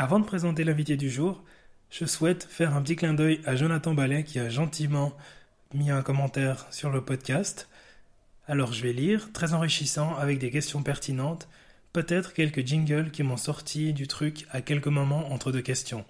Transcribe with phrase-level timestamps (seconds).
[0.00, 1.42] Avant de présenter l'invité du jour,
[1.90, 5.12] je souhaite faire un petit clin d'œil à Jonathan Ballet qui a gentiment
[5.74, 7.68] mis un commentaire sur le podcast.
[8.46, 11.48] Alors je vais lire, très enrichissant, avec des questions pertinentes,
[11.92, 16.04] peut-être quelques jingles qui m'ont sorti du truc à quelques moments entre deux questions.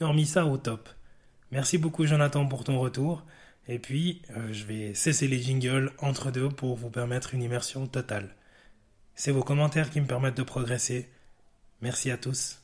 [0.00, 0.88] Hormis ça, au top.
[1.52, 3.24] Merci beaucoup Jonathan pour ton retour,
[3.68, 7.86] et puis euh, je vais cesser les jingles entre deux pour vous permettre une immersion
[7.86, 8.34] totale.
[9.14, 11.08] C'est vos commentaires qui me permettent de progresser.
[11.82, 12.61] Merci à tous.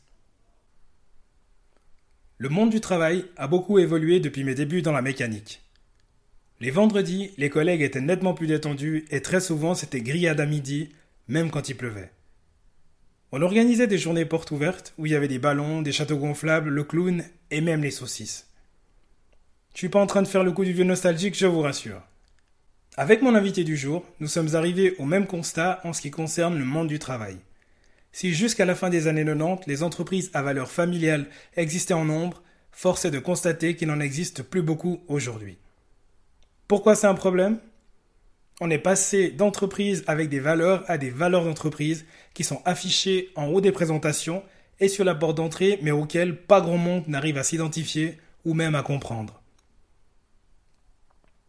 [2.41, 5.61] Le monde du travail a beaucoup évolué depuis mes débuts dans la mécanique.
[6.61, 10.91] Les vendredis, les collègues étaient nettement plus détendus et très souvent c'était grillade à midi,
[11.27, 12.13] même quand il pleuvait.
[13.33, 16.71] On organisait des journées portes ouvertes où il y avait des ballons, des châteaux gonflables,
[16.71, 18.47] le clown et même les saucisses.
[19.75, 22.03] Je suis pas en train de faire le coup du vieux nostalgique, je vous rassure.
[22.97, 26.57] Avec mon invité du jour, nous sommes arrivés au même constat en ce qui concerne
[26.57, 27.39] le monde du travail.
[28.19, 32.43] Si jusqu'à la fin des années 90, les entreprises à valeur familiale existaient en nombre,
[32.73, 35.57] force est de constater qu'il n'en existe plus beaucoup aujourd'hui.
[36.67, 37.61] Pourquoi c'est un problème?
[38.61, 43.47] On est passé d'entreprises avec des valeurs à des valeurs d'entreprise qui sont affichées en
[43.47, 44.43] haut des présentations
[44.81, 48.75] et sur la porte d'entrée, mais auxquelles pas grand monde n'arrive à s'identifier ou même
[48.75, 49.41] à comprendre.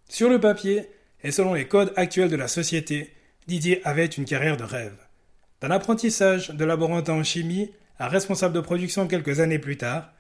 [0.08, 0.88] Sur le papier,
[1.23, 3.12] et selon les codes actuels de la société,
[3.47, 5.09] Didier avait une carrière de rêve.
[5.62, 10.14] D'un apprentissage de laborantin en chimie à responsable de production quelques années plus tard,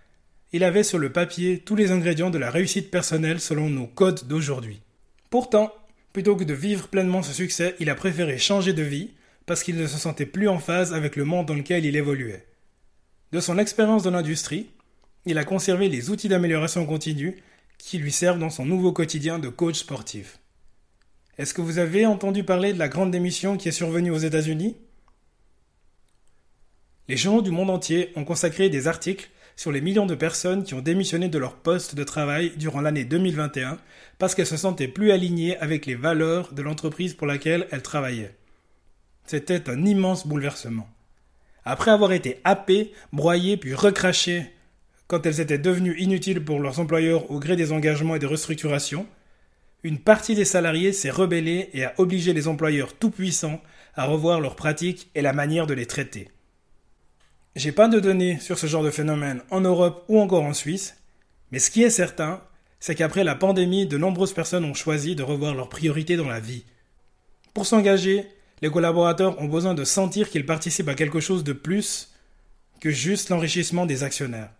[0.51, 4.27] il avait sur le papier tous les ingrédients de la réussite personnelle selon nos codes
[4.27, 4.81] d'aujourd'hui.
[5.29, 5.71] Pourtant,
[6.11, 9.11] plutôt que de vivre pleinement ce succès, il a préféré changer de vie
[9.45, 12.45] parce qu'il ne se sentait plus en phase avec le monde dans lequel il évoluait.
[13.31, 14.69] De son expérience dans l'industrie,
[15.25, 17.37] il a conservé les outils d'amélioration continue
[17.77, 20.39] qui lui servent dans son nouveau quotidien de coach sportif.
[21.37, 24.75] Est-ce que vous avez entendu parler de la grande démission qui est survenue aux États-Unis?
[27.09, 30.75] Les journaux du monde entier ont consacré des articles sur les millions de personnes qui
[30.75, 33.79] ont démissionné de leur poste de travail durant l'année 2021
[34.19, 38.35] parce qu'elles se sentaient plus alignées avec les valeurs de l'entreprise pour laquelle elles travaillaient.
[39.25, 40.87] C'était un immense bouleversement.
[41.65, 44.45] Après avoir été happées, broyées puis recrachées
[45.07, 49.07] quand elles étaient devenues inutiles pour leurs employeurs au gré des engagements et des restructurations,
[49.81, 53.61] une partie des salariés s'est rebellée et a obligé les employeurs tout-puissants
[53.95, 56.29] à revoir leurs pratiques et la manière de les traiter.
[57.59, 60.95] J'ai pas de données sur ce genre de phénomène en Europe ou encore en Suisse,
[61.51, 62.41] mais ce qui est certain,
[62.79, 66.39] c'est qu'après la pandémie, de nombreuses personnes ont choisi de revoir leurs priorités dans la
[66.39, 66.63] vie.
[67.53, 68.25] Pour s'engager,
[68.61, 72.13] les collaborateurs ont besoin de sentir qu'ils participent à quelque chose de plus
[72.79, 74.51] que juste l'enrichissement des actionnaires.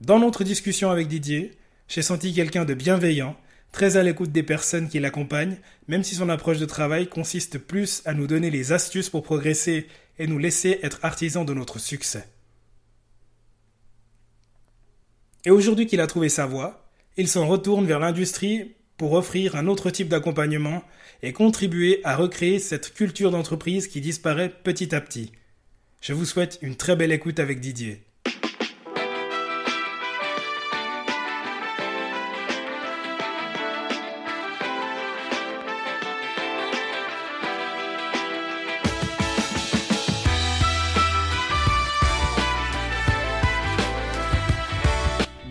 [0.00, 1.52] Dans notre discussion avec Didier,
[1.86, 3.36] j'ai senti quelqu'un de bienveillant,
[3.70, 8.02] très à l'écoute des personnes qui l'accompagnent, même si son approche de travail consiste plus
[8.06, 9.86] à nous donner les astuces pour progresser
[10.18, 12.28] et nous laisser être artisans de notre succès.
[15.44, 19.66] Et aujourd'hui qu'il a trouvé sa voie, il s'en retourne vers l'industrie pour offrir un
[19.66, 20.82] autre type d'accompagnement
[21.22, 25.32] et contribuer à recréer cette culture d'entreprise qui disparaît petit à petit.
[26.00, 28.05] Je vous souhaite une très belle écoute avec Didier.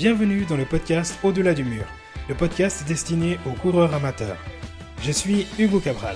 [0.05, 1.83] Bienvenue dans le podcast Au-delà du mur,
[2.29, 4.37] le podcast destiné aux coureurs amateurs.
[5.01, 6.15] Je suis Hugo Cabral.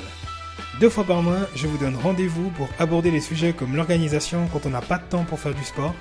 [0.79, 4.67] Deux fois par mois, je vous donne rendez-vous pour aborder les sujets comme l'organisation quand
[4.67, 5.95] on n'a pas de temps pour faire du sport,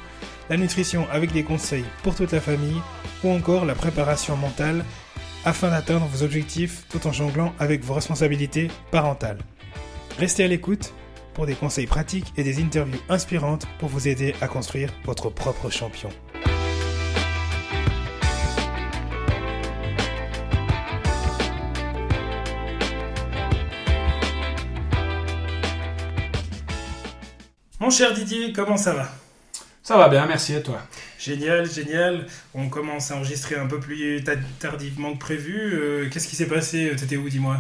[0.51, 2.83] la nutrition avec des conseils pour toute la famille
[3.25, 4.85] ou encore la préparation mentale
[5.47, 9.39] afin d'atteindre vos objectifs tout en jonglant avec vos responsabilités parentales.
[10.19, 10.93] Restez à l'écoute
[11.33, 15.71] pour des conseils pratiques et des interviews inspirantes pour vous aider à construire votre propre
[15.71, 16.11] champion.
[27.89, 29.09] Mon cher Didier, comment ça va?
[29.83, 30.83] Ça va bien, merci à toi?
[31.19, 32.27] Génial, génial.
[32.53, 34.23] On commence à enregistrer un peu plus
[34.61, 35.73] tardivement que prévu.
[35.73, 36.93] Euh, qu'est-ce qui s'est passé?
[36.99, 37.57] T'étais où, dis-moi?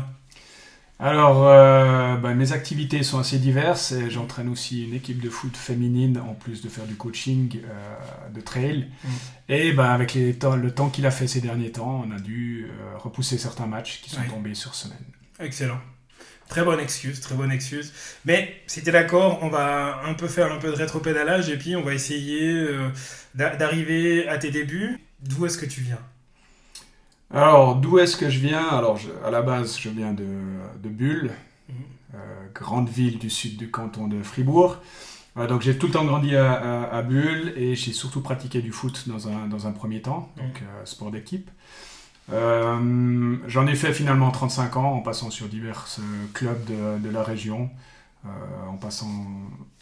[1.01, 3.95] Alors, euh, bah, mes activités sont assez diverses.
[4.11, 8.43] J'entraîne aussi une équipe de foot féminine en plus de faire du coaching euh, de
[8.43, 8.89] trail.
[9.03, 9.09] Mm.
[9.49, 12.21] Et bah, avec les temps, le temps qu'il a fait ces derniers temps, on a
[12.21, 14.99] dû repousser certains matchs qui sont tombés sur semaine.
[15.41, 15.81] Excellent.
[16.49, 17.93] Très bonne excuse, très bonne excuse.
[18.25, 21.59] Mais si tu es d'accord, on va un peu faire un peu de rétropédalage et
[21.59, 22.89] puis on va essayer euh,
[23.35, 24.99] d'arriver à tes débuts.
[25.21, 25.99] D'où est-ce que tu viens?
[27.31, 28.67] Alors, d'où est-ce que je viens?
[28.67, 30.25] Alors, à la base, je viens de,
[30.83, 31.33] de Bulle,
[31.69, 31.75] mhm.
[32.15, 32.19] euh,
[32.55, 34.79] grande ville du sud du canton de Fribourg.
[35.37, 39.29] donc j'ai tout le temps grandi à, Bulle et j'ai surtout pratiqué du foot dans
[39.29, 41.50] un, dans un premier temps, donc euh, sport d'équipe.
[42.31, 45.87] Euh, j'en ai fait finalement 35 ans en passant sur divers
[46.35, 47.71] clubs de, de la région,
[48.25, 49.09] en passant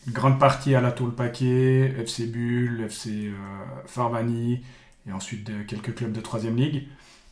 [0.07, 3.33] une grande partie à la Tour Paquet, FC Bulle, FC
[3.87, 4.63] Farvani
[5.09, 6.87] et ensuite quelques clubs de 3 ligue,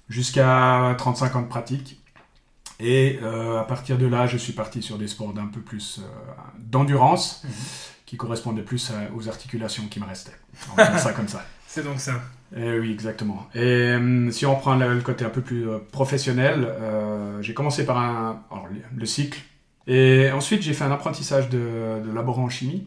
[0.08, 2.00] jusqu'à 35 ans de pratique.
[2.80, 6.00] Et euh, à partir de là, je suis parti sur des sports d'un peu plus
[6.00, 7.50] euh, d'endurance, mhm.
[8.06, 10.38] qui correspondaient plus aux articulations qui me restaient.
[10.72, 11.44] On ça comme ça.
[11.66, 12.20] C'est donc ça.
[12.56, 13.48] Et oui, exactement.
[13.54, 16.68] Et euh, si on prend le, côté un peu plus professionnel,
[17.40, 18.44] j'ai commencé par
[18.96, 19.40] le, cycle.
[19.86, 22.86] Et ensuite, j'ai fait un apprentissage de, laborant en chimie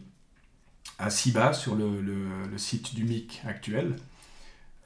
[1.00, 3.96] à Ciba, sur le, le site du MIC actuel.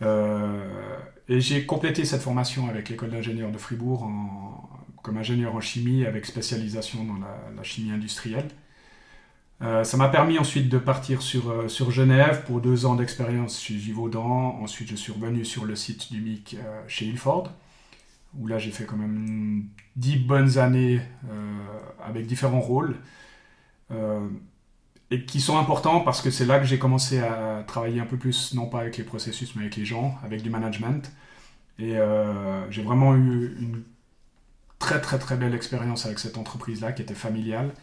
[0.01, 6.06] et j'ai complété cette formation avec l'école d'ingénieurs de Fribourg en, comme ingénieur en chimie
[6.06, 7.18] avec spécialisation dans
[7.56, 8.48] la, chimie industrielle.
[9.63, 13.62] Euh, ça m'a permis ensuite de partir sur, euh, sur Genève pour deux ans d'expérience
[13.62, 14.60] chez Givaudan.
[14.62, 17.52] Ensuite, je suis revenu sur le site du MIC euh, chez Ilford,
[18.40, 19.66] où là j'ai fait quand même
[19.96, 21.02] dix bonnes années
[22.04, 22.96] avec différents rôles,
[25.12, 28.18] et qui sont importants parce que c'est là que j'ai commencé à travailler un peu
[28.18, 31.12] plus, non pas avec les processus, mais avec les gens, avec du management.
[31.78, 31.98] Et
[32.69, 33.84] j'ai vraiment eu une
[34.80, 37.74] très très très belle expérience avec cette entreprise-là qui était familiale.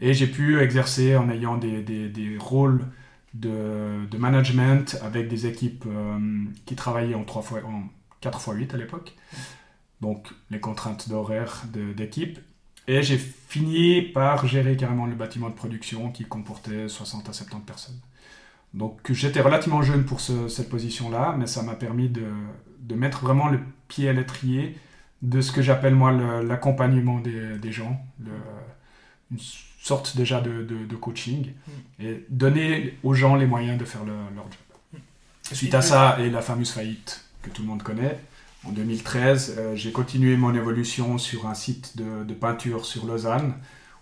[0.00, 2.86] Et j'ai pu exercer en ayant des, des, des rôles
[3.34, 6.18] de, de, management avec des équipes euh,
[6.66, 7.84] qui travaillaient en, 3 fois, en
[8.20, 9.14] 4 x 8 à l'époque.
[10.00, 11.64] Donc les contraintes d'horaire
[11.96, 12.38] d'équipe.
[12.88, 17.64] Et j'ai fini par gérer carrément le bâtiment de production qui comportait 60 à 70
[17.64, 18.00] personnes.
[18.72, 22.24] Donc j'étais relativement jeune pour cette position-là, mais ça m'a permis de,
[22.80, 24.76] de, mettre vraiment le pied à l'étrier
[25.22, 26.12] de ce que j'appelle moi
[26.42, 28.00] l'accompagnement des, des, gens,
[29.82, 32.04] sorte déjà de, de, coaching, mm.
[32.04, 35.00] et donner aux gens les moyens de faire leur job.
[35.52, 38.18] Suite à ça, et la fameuse faillite que tout le monde connaît,
[38.64, 43.54] en 2013, euh, j'ai continué mon évolution sur un site de, peinture sur Lausanne,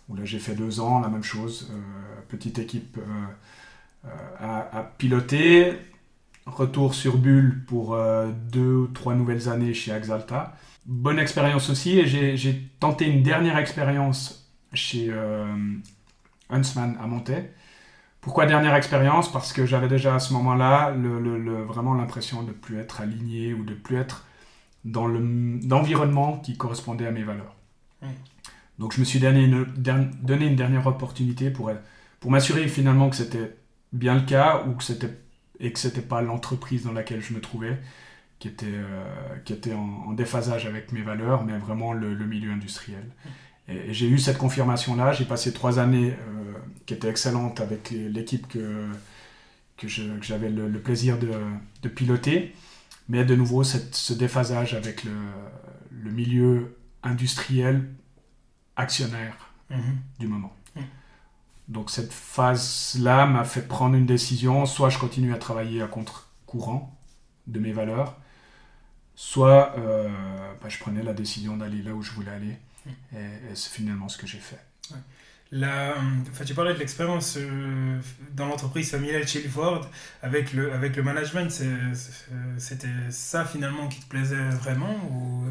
[0.08, 4.08] où là j'ai fait deux ans, la même chose, euh, petite équipe euh,
[4.40, 5.74] à, à, piloter,
[6.44, 7.96] retour sur Bulle pour
[8.50, 10.56] deux ou trois nouvelles années chez Axalta
[10.88, 11.98] bonne expérience aussi.
[11.98, 15.46] Et j'ai tenté une dernière expérience chez euh,
[16.50, 17.52] Huntsman à Montaix.
[18.20, 19.30] Pourquoi dernière expérience?
[19.32, 23.54] Parce que j'avais déjà à ce moment-là le, vraiment l'impression de ne plus être aligné
[23.54, 24.26] ou de plus être
[24.84, 27.54] dans l'environnement qui correspondait à mes valeurs.
[28.78, 31.70] Donc je me suis donné une, donné une dernière opportunité pour,
[32.20, 33.56] pour m'assurer finalement que c'était
[33.92, 35.16] bien le cas ou que c'était
[35.60, 37.78] et que c'était pas l'entreprise dans laquelle je me trouvais
[38.38, 43.04] qui était, euh, qui était en, déphasage avec mes valeurs, mais vraiment le, milieu industriel.
[43.68, 45.12] Et, j'ai eu cette confirmation-là.
[45.12, 46.52] J'ai passé trois années euh,
[46.86, 48.86] qui étaient excellentes avec l'équipe que,
[49.76, 51.30] que j'avais le, plaisir de,
[51.82, 52.54] de, piloter.
[53.08, 55.12] Mais de nouveau, cette, ce déphasage avec le,
[55.90, 57.88] le milieu industriel
[58.76, 59.98] actionnaire mhm.
[60.18, 60.52] du moment.
[60.76, 60.82] Mhm.
[61.68, 66.96] Donc cette phase-là m'a fait prendre une décision, soit je continue à travailler à contre-courant
[67.46, 68.16] de mes valeurs,
[69.14, 70.08] soit euh,
[70.62, 72.56] bah, je prenais la décision d'aller là où je voulais aller.
[73.14, 74.58] Et, c'est finalement ce que j'ai fait.
[75.50, 75.94] La,
[76.30, 77.98] enfin, tu parlais de l'expérience euh,
[78.34, 79.88] dans l'entreprise familiale chez Ford
[80.22, 81.50] avec le, avec le management.
[82.58, 85.44] C'était ça finalement qui te plaisait vraiment ou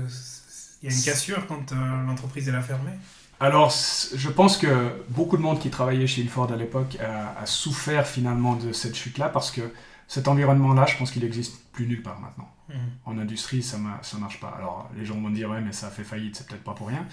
[0.83, 2.93] il y a une cassure quand euh, l'entreprise est fermée
[3.39, 3.71] alors,
[4.15, 8.07] je pense que beaucoup de monde qui travaillait chez Ilford à l'époque a, a, souffert
[8.07, 9.61] finalement de cette chute-là parce que
[10.07, 12.49] cet environnement-là, je pense qu'il existe plus nulle part maintenant.
[12.69, 12.75] Mhm.
[13.05, 14.53] En industrie, ça ne marche pas.
[14.57, 16.87] Alors, les gens vont dire, ouais, mais ça a fait faillite, c'est peut-être pas pour
[16.87, 17.05] rien.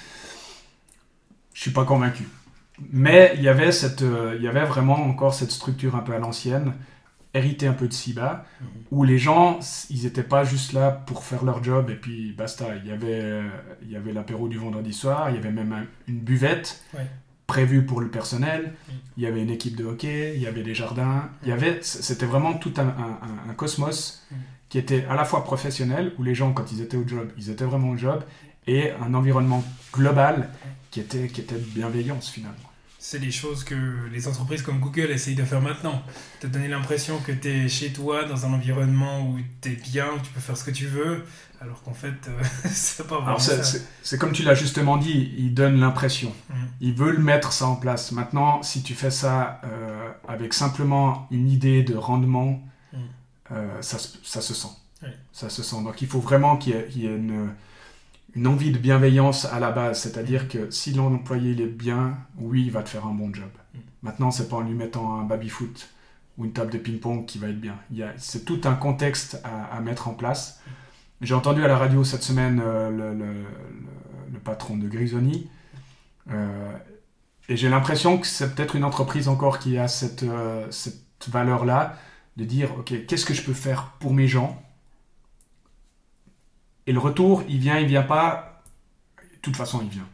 [1.52, 2.28] Je suis pas convaincu.
[2.90, 6.12] Mais il y avait cette, euh, il y avait vraiment encore cette structure un peu
[6.12, 6.74] à l'ancienne,
[7.32, 8.66] héritée un peu de SIBA, mhm.
[8.90, 12.74] où les gens, ils n'étaient pas juste là pour faire leur job et puis basta.
[12.76, 13.42] Il y avait,
[13.82, 16.82] il y avait l'apéro du vendredi soir, il y avait même une buvette
[17.46, 18.74] prévue pour le personnel.
[19.16, 21.28] Il y avait une équipe de hockey, il y avait des jardins.
[21.42, 22.88] Il y avait, c'était vraiment tout un,
[23.48, 24.26] un cosmos
[24.74, 27.48] qui était à la fois professionnel, où les gens, quand ils étaient au job, ils
[27.48, 28.24] étaient vraiment au job,
[28.66, 29.62] et un environnement
[29.92, 30.50] global
[30.90, 32.56] qui était, qui était de bienveillance finalement.
[32.98, 33.76] C'est des choses que
[34.12, 36.02] les entreprises comme Google essayent de faire maintenant.
[36.40, 40.06] Te donner l'impression que tu es chez toi, dans un environnement où tu es bien,
[40.06, 41.24] où tu peux faire ce que tu veux,
[41.60, 43.38] alors qu'en fait, euh, c'est pas vraiment.
[43.38, 46.32] C'est comme tu l'as justement dit, ils donnent l'impression.
[46.50, 46.54] Mm.
[46.80, 48.10] Ils veulent mettre ça en place.
[48.10, 52.60] Maintenant, si tu fais ça euh, avec simplement une idée de rendement,
[53.54, 54.68] euh, ça, ça, se sent.
[55.32, 55.82] Ça se sent.
[55.82, 57.50] Donc il faut vraiment qu'il y ait, une,
[58.34, 60.00] une, envie de bienveillance à la base.
[60.00, 63.50] C'est-à-dire que si l'employé est bien, oui, il va te faire un bon job.
[64.02, 65.88] Maintenant, c'est pas en lui mettant un baby-foot
[66.36, 67.76] ou une table de ping-pong qui va être bien.
[68.16, 70.60] C'est tout un contexte à, mettre en place.
[71.20, 75.48] J'ai entendu à la radio cette semaine euh, le, patron de Grisoni.
[76.30, 76.76] Euh,
[77.48, 80.24] et j'ai l'impression que c'est peut-être une entreprise encore qui a cette,
[80.70, 81.96] cette valeur-là,
[82.36, 84.60] de dire, OK, qu'est-ce que je peux faire pour mes gens?
[86.86, 88.62] Et le retour, il vient, il vient pas.
[89.18, 90.08] De toute façon, il vient.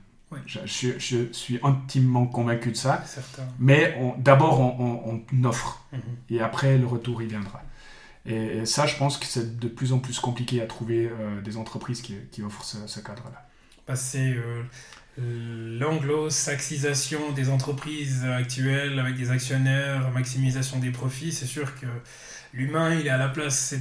[0.47, 3.03] Je, suis intimement convaincu de ça.
[3.59, 5.85] Mais d'abord, on, offre.
[5.93, 6.01] Mhm.
[6.31, 7.63] Et après, le retour, il viendra.
[8.27, 11.57] Et, ça, je pense que c'est de plus en plus compliqué à trouver euh, des
[11.57, 13.49] entreprises qui, offrent ce, cadre-là.
[13.89, 14.63] Bah, c'est euh,
[15.19, 21.33] l'anglo-saxisation des entreprises actuelles avec des actionnaires, maximisation des profits.
[21.33, 21.87] C'est sûr que
[22.53, 23.75] l'humain, il est à la place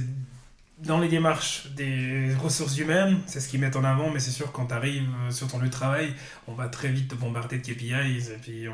[0.78, 4.50] dans les démarches des ressources humaines, c'est ce qu'ils mettent en avant, mais c'est sûr,
[4.50, 6.14] quand tu arrives sur ton lieu de travail,
[6.46, 8.30] on va très vite te bombarder de KPIs.
[8.30, 8.66] Et puis,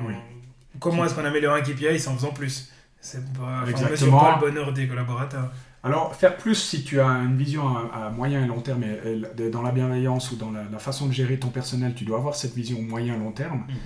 [0.78, 2.70] comment est-ce qu'on améliore un KPI en faisant plus?
[3.00, 4.20] C'est pas, Exactement.
[4.20, 5.52] pas le bonheur des collaborateurs.
[5.86, 9.62] Alors, faire plus si tu as une vision à, moyen et long terme, et, dans
[9.62, 12.82] la bienveillance ou dans la, façon de gérer ton personnel, tu dois avoir cette vision
[12.82, 13.64] moyen et long terme.
[13.68, 13.76] Mhm.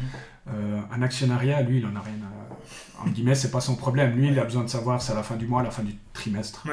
[0.55, 3.05] Euh, un actionnariat, lui, il en a rien à.
[3.05, 4.17] En guillemets, c'est pas son problème.
[4.17, 5.83] Lui, il a besoin de savoir, c'est à la fin du mois, à la fin
[5.83, 6.67] du trimestre.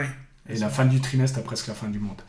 [0.48, 2.22] Et la fin du trimestre est presque la fin du monde.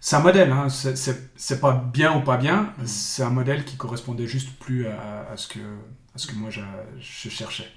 [0.00, 2.86] C'est un modèle, hein, c'est pas bien ou pas bien, mm.
[2.86, 6.62] c'est un modèle qui correspondait juste plus à, ce, que, à ce que moi je,
[7.28, 7.70] cherchais.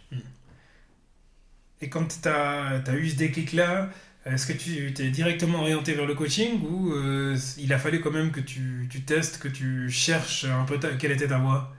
[1.82, 3.90] Et quand tu as, as, eu ce déclic-là,
[4.26, 8.12] est-ce que tu t'es directement orienté vers le coaching ou euh, il a fallu quand
[8.12, 11.74] même que tu, tu, testes, que tu cherches un peu quelle était ta voie?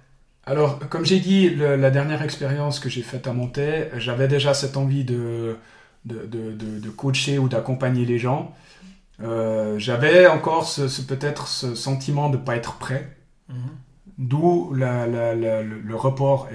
[0.46, 4.76] Alors, comme j'ai dit, la dernière expérience que j'ai faite à Montaix, j'avais déjà cette
[4.78, 5.58] envie de,
[6.06, 8.54] de, de, de, coacher ou d'accompagner les gens.
[9.22, 13.16] Euh, j'avais encore ce, peut-être ce sentiment de ne pas être prêt.
[13.48, 13.56] Mhm.
[14.16, 16.48] D'où la, la, le, report.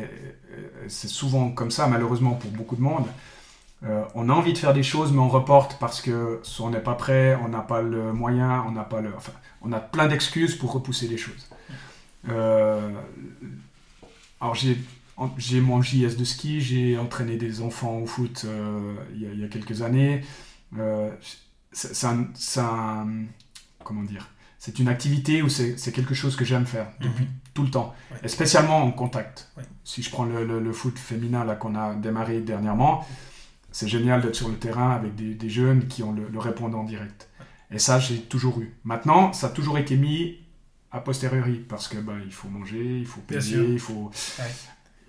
[0.88, 3.06] C'est souvent comme ça, malheureusement, pour beaucoup de monde.
[3.84, 6.70] Euh, on a envie de faire des choses, mais on reporte parce que soit on
[6.70, 9.80] n'est pas prêt, on n'a pas le moyen, on n'a pas le, enfin, on a
[9.80, 11.50] plein d'excuses pour repousser les choses.
[12.30, 12.90] Euh,
[14.42, 14.78] alors j'ai
[15.38, 19.48] j'ai mon JS de ski, j'ai entraîné des enfants au foot euh, il, y a,
[19.48, 20.22] quelques années.
[21.72, 23.08] C'est un,
[23.84, 24.28] comment dire
[24.60, 27.08] C'est une activité où c'est quelque chose que j'aime faire mhm.
[27.08, 29.50] depuis tout le temps, et spécialement en contact.
[29.86, 33.06] Si je prends le, foot féminin là qu'on a démarré dernièrement,
[33.76, 37.30] c'est génial d'être sur le terrain avec des, jeunes qui ont le, répondant direct.
[37.72, 38.74] Et ça, j'ai toujours eu.
[38.86, 40.38] Maintenant, ça a toujours été mis
[40.92, 44.12] a posteriori parce que bah, il faut manger, il faut payer, il faut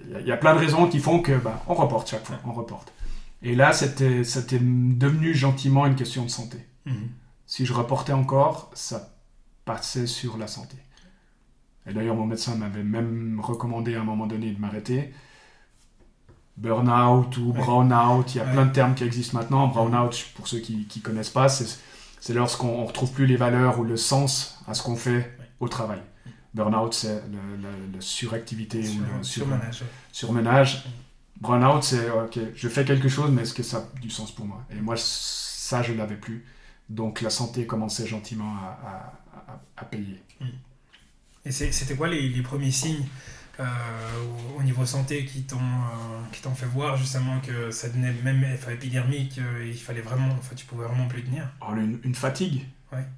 [0.00, 2.52] il y, a plein de raisons qui font que bah, on reporte chaque fois, on
[2.52, 2.92] reporte.
[3.40, 4.24] Et là, c'était
[4.58, 6.58] devenu gentiment une question de santé.
[6.86, 7.10] Mhm.
[7.46, 9.16] Si je reportais encore, ça
[9.64, 10.76] passait sur la santé.
[11.88, 15.14] Et d'ailleurs, mon médecin m'avait même recommandé à un moment donné de m'arrêter.
[16.56, 19.66] Burnout ou brownout, il y a plein de termes qui existent maintenant.
[19.68, 23.84] Brownout, pour ceux qui ne connaissent pas, c'est lorsqu'on ne retrouve plus les valeurs ou
[23.84, 26.00] le sens à ce qu'on fait au travail.
[26.54, 27.22] Burnout, c'est
[27.62, 29.84] la suractivité ou le surmenage.
[30.12, 30.84] surmenage.
[31.40, 34.46] Burnout, c'est ok, je fais quelque chose, mais est-ce que ça a du sens pour
[34.46, 34.64] moi?
[34.70, 36.46] Et moi, ça, je ne l'avais plus.
[36.88, 38.54] Donc la santé commençait gentiment
[39.76, 40.22] à, payer.
[40.40, 40.46] Hmm.
[41.44, 43.04] Et c'était quoi les, premiers signes
[43.58, 49.66] au, niveau santé qui t'ont euh, fait voir justement que ça devenait même épidermique, euh,
[49.66, 51.48] il fallait vraiment, enfin tu pouvais vraiment plus tenir
[52.04, 52.66] une, fatigue,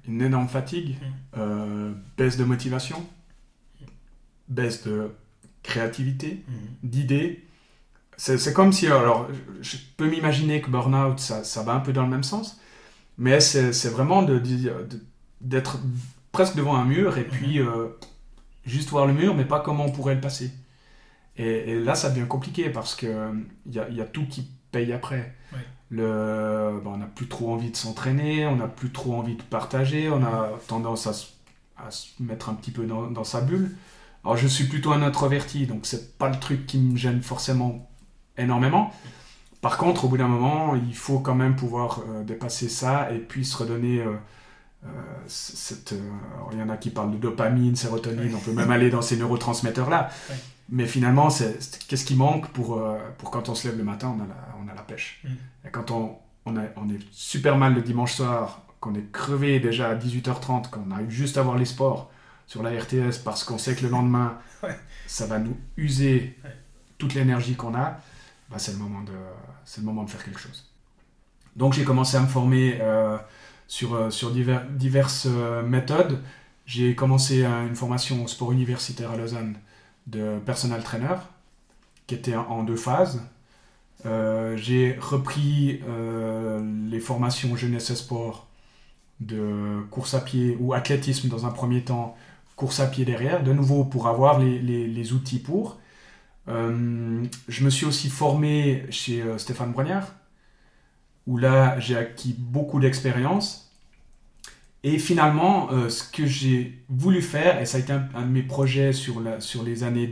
[0.07, 0.97] une énorme fatigue,
[1.35, 1.93] hmm.
[2.17, 3.05] baisse de motivation,
[4.47, 5.11] baisse de
[5.63, 6.89] créativité, mhm.
[6.89, 7.45] d'idées.
[8.17, 9.29] C'est comme si, alors,
[9.61, 12.59] je peux m'imaginer que burn-out, ça, ça, va un peu dans le même sens,
[13.17, 14.43] mais c'est vraiment d'être
[15.41, 15.63] de,
[16.33, 17.67] presque devant un mur et puis mhm.
[17.67, 17.87] euh,
[18.69, 20.51] juste voir le mur, mais pas comment on pourrait le passer.
[21.37, 23.09] Et, là, ça devient compliqué parce qu'il
[23.67, 25.35] y a, y a tout qui paye après.
[25.91, 30.09] Le, on n'a plus trop envie de s'entraîner, on n'a plus trop envie de partager,
[30.11, 31.11] on a tendance à,
[31.83, 33.75] à se mettre un petit peu dans, dans sa bulle.
[34.23, 37.89] Alors je suis plutôt un introverti, donc c'est pas le truc qui me gêne forcément
[38.37, 38.93] énormément.
[39.61, 43.17] Par contre, au bout d'un moment, il faut quand même pouvoir euh, dépasser ça et
[43.17, 44.13] puis se redonner euh,
[44.85, 44.89] euh,
[45.27, 45.93] cette.
[46.51, 49.17] il y en a qui parlent de dopamine, sérotonine, on peut même aller dans ces
[49.17, 50.09] neurotransmetteurs-là.
[50.71, 51.57] Mais finalement, c'est
[51.87, 52.81] qu'est-ce qui manque pour,
[53.17, 55.21] pour quand on se lève le matin, on a la, on a la pêche.
[55.23, 55.67] Mm.
[55.67, 59.89] Et quand on, on, on, est super mal le dimanche soir, qu'on est crevé déjà
[59.89, 62.11] à 18h30, qu'on arrive juste à voir les sports,
[62.49, 64.39] sur la RTS parce qu'on sait que le lendemain,
[65.07, 66.35] ça va nous user
[66.97, 67.99] toute l'énergie qu'on a,
[68.49, 70.67] bah, c'est le, moment de, le moment de faire quelque chose.
[71.55, 73.17] Donc j'ai commencé à me former euh,
[73.69, 76.19] sur, euh, sur divers, diverses euh, méthodes.
[76.65, 79.55] J'ai commencé une formation au sport universitaire à Lausanne
[80.07, 81.15] de personal trainer.
[82.07, 83.21] qui était en deux phases.
[84.03, 85.81] j'ai repris
[86.91, 88.47] les formations jeunesse et sport
[89.19, 92.15] de course à pied ou athlétisme dans un premier temps,
[92.55, 95.79] course à pied derrière, de nouveau pour avoir les, les, outils pour.
[96.47, 100.13] Euh, je me suis aussi formé chez euh, Stéphane Brognard,
[101.29, 103.71] où là j'ai acquis beaucoup d'expérience.
[104.83, 108.41] Et finalement, euh, ce que j'ai voulu faire, et ça a été un, de mes
[108.41, 110.07] projets sur, la, sur les années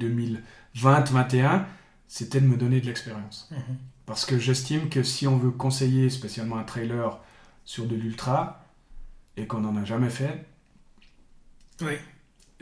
[0.76, 1.64] 2020-2021,
[2.08, 3.50] c'était de me donner de l'expérience.
[3.52, 3.78] Mhm.
[4.06, 7.20] Parce que j'estime que si on veut conseiller spécialement un trailer
[7.66, 8.64] sur de l'ultra,
[9.38, 10.46] et qu'on n'en a jamais fait,
[11.82, 11.94] oui.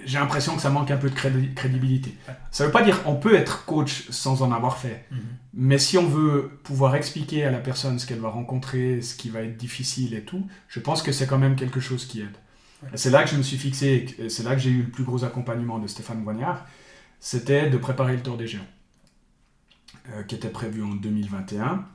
[0.04, 2.16] J'ai l'impression que ça manque un peu de crédibilité.
[2.52, 5.20] Ça ne veut pas dire qu'on peut être coach sans en avoir fait, mhm.
[5.54, 9.30] mais si on veut pouvoir expliquer à la personne ce qu'elle va rencontrer, ce qui
[9.30, 12.36] va être difficile et tout, je pense que c'est quand même quelque chose qui aide.
[12.94, 15.24] C'est là que je me suis fixé, c'est là que j'ai eu le plus gros
[15.24, 16.68] accompagnement de Stéphane Boignard,
[17.20, 18.68] c'était de préparer le Tour des Géants,
[20.12, 21.88] euh, qui était prévu en 2021.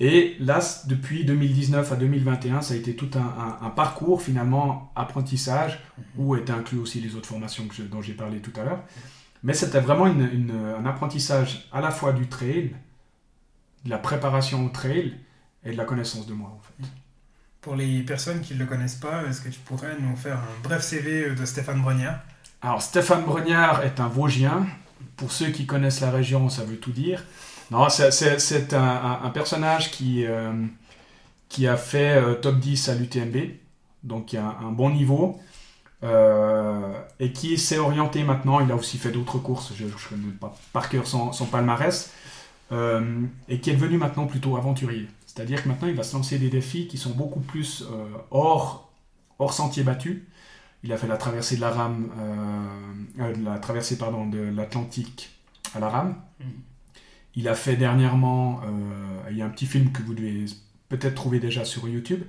[0.00, 5.80] Et là, depuis 2019 à 2021, ça a été tout un, parcours finalement apprentissage
[6.16, 8.84] où étaient inclus aussi les autres formations que dont j'ai parlé tout à l'heure.
[9.42, 12.74] Mais c'était vraiment un apprentissage à la fois du trail,
[13.84, 15.16] de la préparation au trail
[15.64, 16.88] et de la connaissance de moi en fait.
[17.60, 20.62] Pour les personnes qui ne le connaissent pas, est-ce que tu pourrais nous faire un
[20.62, 22.20] bref CV de Stéphane Brognard?
[22.62, 24.66] Alors Stéphane Brognard est un Vosgien.
[25.16, 27.24] Pour ceux qui connaissent la région, ça veut tout dire.
[27.70, 30.52] Non, c'est un, personnage qui, euh,
[31.66, 33.36] a fait euh, top 10 à l'UTMB,
[34.04, 35.38] donc qui a un, bon niveau,
[36.02, 40.32] euh, et qui s'est orienté maintenant, il a aussi fait d'autres courses, je ne connais
[40.32, 42.10] pas par cœur son, palmarès,
[42.72, 45.06] et qui est devenu maintenant plutôt aventurier.
[45.26, 47.84] C'est-à-dire que maintenant il va se lancer des défis qui sont beaucoup plus
[48.30, 48.90] hors,
[49.50, 50.26] sentier battu.
[50.84, 52.08] Il a fait la traversée de la rame,
[53.16, 55.30] la traversée de l'Atlantique
[55.74, 56.16] à la rame.
[56.40, 56.44] Mm.
[57.38, 60.46] Il a fait dernièrement, euh, il y a un petit film que vous devez
[60.88, 62.24] peut-être trouver déjà sur YouTube,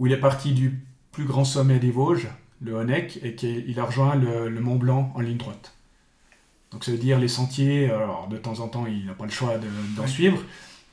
[0.00, 0.80] où il est parti du
[1.12, 2.26] plus grand sommet des Vosges,
[2.60, 5.76] le Honeck, et qu'il a rejoint le, Mont Blanc en ligne droite.
[6.72, 9.30] Donc ça veut dire les sentiers, alors de temps en temps il n'a pas le
[9.30, 9.54] choix
[9.96, 10.42] d'en suivre,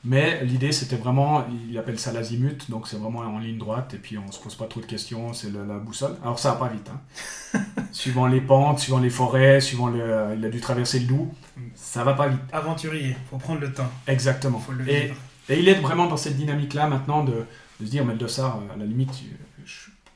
[0.03, 3.97] mais l'idée c'était vraiment, il appelle ça l'azimut, donc c'est vraiment en ligne droite, et
[3.97, 6.15] puis on se pose pas trop de questions, c'est la, boussole.
[6.21, 7.59] Alors ça va pas vite, hein.
[7.91, 11.33] suivant les pentes, suivant les forêts, suivant le, il a dû traverser le Doubs,
[11.75, 12.39] ça va pas vite.
[12.51, 13.89] Aventurier, faut prendre le temps.
[14.07, 14.59] Exactement.
[14.59, 15.13] Faut le et,
[15.49, 17.45] et, il est vraiment dans cette dynamique-là maintenant de,
[17.79, 19.11] de, se dire, mais de ça, à la limite,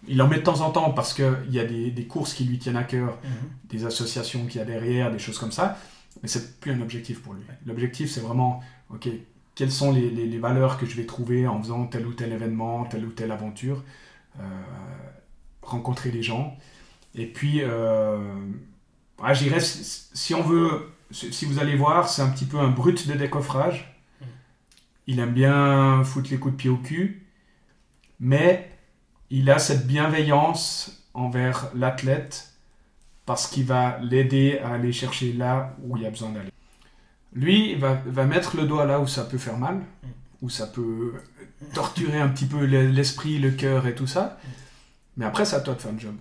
[0.08, 2.46] il en met de temps en temps parce qu'il y a des, des, courses qui
[2.46, 3.30] lui tiennent à cœur, mhm.
[3.70, 5.78] des associations qu'il y a derrière, des choses comme ça,
[6.22, 7.44] mais c'est plus un objectif pour lui.
[7.66, 9.10] L'objectif, c'est vraiment, ok,
[9.56, 12.86] quelles sont les, les, valeurs que je vais trouver en faisant tel ou tel événement,
[12.86, 13.84] telle ou telle aventure,
[14.40, 14.44] euh,
[15.62, 16.58] rencontrer des gens.
[17.16, 18.18] Et puis, euh,
[20.14, 23.94] si on veut si vous allez voir, c'est un petit peu un brut de décoffrage.
[25.08, 27.28] Il aime bien foutre les coups de pied au cul,
[28.20, 28.70] mais
[29.30, 32.54] il a cette bienveillance envers l'athlète
[33.26, 36.52] parce qu'il va l'aider à aller chercher là où il a besoin d'aller.
[37.34, 39.82] Lui, il va, va, mettre le doigt là où ça peut faire mal,
[40.42, 41.14] où ça peut
[41.74, 44.40] torturer un petit peu l'esprit, le cœur et tout ça.
[45.18, 46.16] Mais après, c'est à toi de faire le job.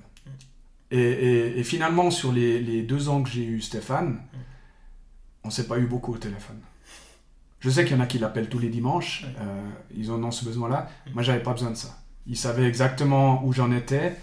[0.90, 4.20] Et, finalement, sur les, les, deux ans que j'ai eu Stéphane,
[5.44, 6.58] on s'est pas eu beaucoup au téléphone.
[7.60, 10.30] Je sais qu'il y en a qui l'appellent tous les dimanches, euh, ils en ont
[10.30, 10.88] ce besoin-là.
[11.12, 11.98] Moi, j'avais pas besoin de ça.
[12.26, 14.16] Ils savaient exactement où j'en étais.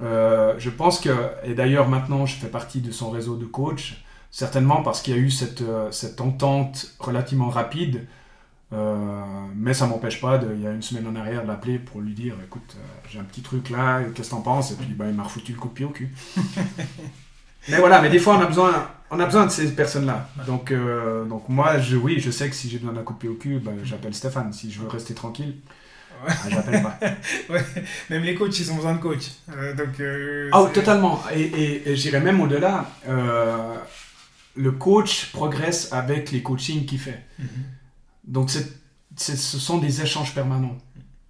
[0.00, 1.10] Euh, je pense que,
[1.44, 5.18] et d'ailleurs maintenant, je fais partie de son réseau de coach, certainement parce qu'il y
[5.18, 8.06] a eu cette, euh, cette entente relativement rapide.
[9.54, 12.00] mais ça m'empêche pas, de, il y a une semaine en arrière, de l'appeler pour
[12.00, 12.76] lui dire écoute,
[13.10, 14.72] j'ai un petit truc là, qu'est-ce que t'en penses?
[14.72, 16.12] Et puis bah, il m'a refoutu le coup de pied au cul.
[17.68, 20.28] mais voilà, mais des fois on a besoin, on a besoin de ces personnes-là.
[20.46, 23.18] Donc, euh, donc moi, je, oui, je sais que si j'ai besoin d'un coup de
[23.18, 24.52] pied au cul, ben, j'appelle Stéphane.
[24.52, 25.56] Si je veux rester tranquille,
[26.26, 26.34] ouais.
[26.44, 26.98] Ben, j'appelle pas.
[28.10, 29.30] Même les coachs, ils ont besoin de coach.
[29.56, 31.22] Euh, donc, euh, ah, totalement.
[31.34, 32.90] Et, et, j'irais même au-delà.
[34.56, 37.24] Le coach progresse avec les coachings qu'il fait.
[37.38, 37.46] Mhm.
[38.24, 40.76] Donc, ce sont des échanges permanents.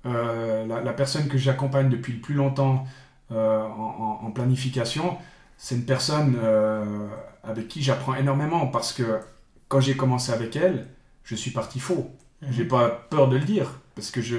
[0.05, 2.87] La, personne que j'accompagne depuis le plus longtemps
[3.31, 5.19] en, en, planification,
[5.59, 6.39] c'est une personne
[7.43, 9.21] avec qui j'apprends énormément parce que
[9.69, 10.87] quand j'ai commencé avec elle,
[11.25, 12.11] je suis parti faux.
[12.43, 12.53] Je mhm.
[12.53, 14.37] J'ai pas peur de le dire parce que je,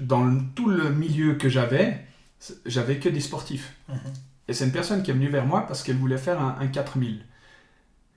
[0.00, 2.04] dans tout le milieu que j'avais,
[2.66, 3.74] j'avais que des sportifs.
[3.88, 3.96] Mhm.
[4.48, 7.24] Et c'est une personne qui est venue vers moi parce qu'elle voulait faire un, 4000.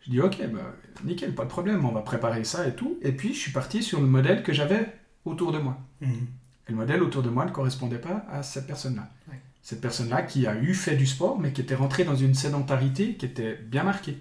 [0.07, 2.97] Je dis ok, bah, nickel, pas de problème, on va préparer ça et tout.
[3.01, 4.93] Et puis je suis parti sur le modèle que j'avais
[5.25, 5.77] autour de moi.
[6.01, 6.27] Mhm.
[6.67, 9.09] Et le modèle autour de moi ne correspondait pas à cette personne-là
[9.67, 13.15] cette personne-là qui a eu fait du sport, mais qui était rentrée dans une sédentarité
[13.15, 14.17] qui était bien marquée.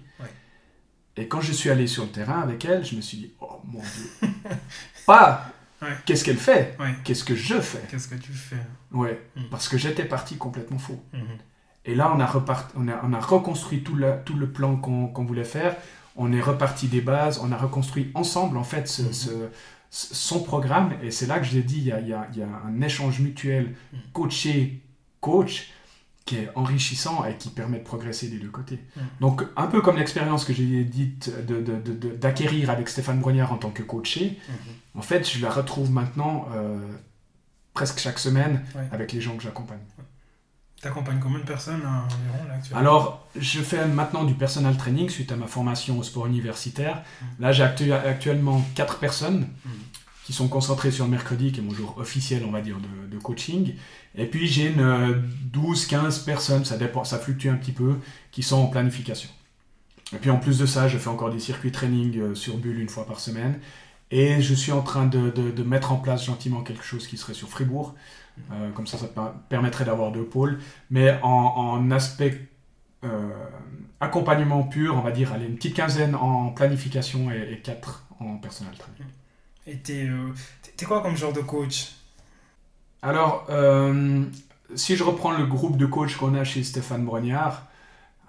[1.15, 3.61] Et quand je suis allé sur le terrain avec elle, je me suis dit, oh
[3.63, 4.29] mon Dieu,
[5.05, 5.49] pas
[6.05, 7.81] qu'est-ce qu'elle fait, qu'est-ce que je fais?
[7.89, 8.57] Qu'est-ce que tu fais?
[8.91, 9.43] Ouais, mm.
[9.49, 11.01] parce que j'étais parti complètement faux.
[11.13, 11.39] Mm-hmm.
[11.87, 12.69] Et là, on a, repart...
[12.75, 15.75] on a, on a reconstruit tout le, tout le plan qu'on voulait faire.
[16.15, 19.49] On est reparti des bases, on a reconstruit ensemble, en fait, ce, mm-hmm.
[19.89, 20.93] son programme.
[21.01, 22.81] Et c'est là que je l'ai dit, il y a, y, a, y a, un
[22.81, 23.97] échange mutuel mm.
[24.13, 25.71] coaché-coach
[26.25, 28.79] qui est enrichissant et qui permet de progresser des deux côtés.
[28.95, 29.01] Mm.
[29.21, 31.31] Donc, un peu comme l'expérience que j'ai dite
[32.19, 34.99] d'acquérir avec Stéphane Brognard en tant que coaché, mm-hmm.
[34.99, 36.79] en fait, je la retrouve maintenant euh,
[37.73, 39.79] presque chaque semaine avec les gens que j'accompagne.
[40.81, 45.09] Tu accompagnes combien de personnes environ là, actuellement Alors, je fais maintenant du personal training
[45.09, 47.03] suite à ma formation au sport universitaire.
[47.21, 47.25] Mm.
[47.39, 49.69] Là, j'ai actuellement 4 personnes mm.
[50.25, 53.15] qui sont concentrées sur le mercredi, qui est mon jour officiel, on va dire, de,
[53.15, 53.73] de coaching.
[54.15, 57.95] Et puis j'ai une 12-15 euh, personnes, ça, dépend, ça fluctue un petit peu,
[58.31, 59.29] qui sont en planification.
[60.13, 62.79] Et puis en plus de ça, je fais encore des circuits training euh, sur Bulle
[62.79, 63.59] une fois par semaine.
[64.09, 67.33] Et je suis en train de, de, mettre en place gentiment quelque chose qui serait
[67.33, 67.93] sur Fribourg.
[68.51, 69.07] Euh, comme ça, ça
[69.49, 70.59] permettrait d'avoir deux pôles.
[70.89, 72.47] Mais en, aspect
[73.99, 78.37] accompagnement pur, on va dire, allez, une petite quinzaine en planification et, et quatre en
[78.37, 79.11] personnel training.
[79.67, 81.91] Et t'es quoi comme genre de coach?
[83.01, 84.23] Alors, euh,
[84.75, 87.66] si je reprends le groupe de coach qu'on a chez Stéphane Brognard,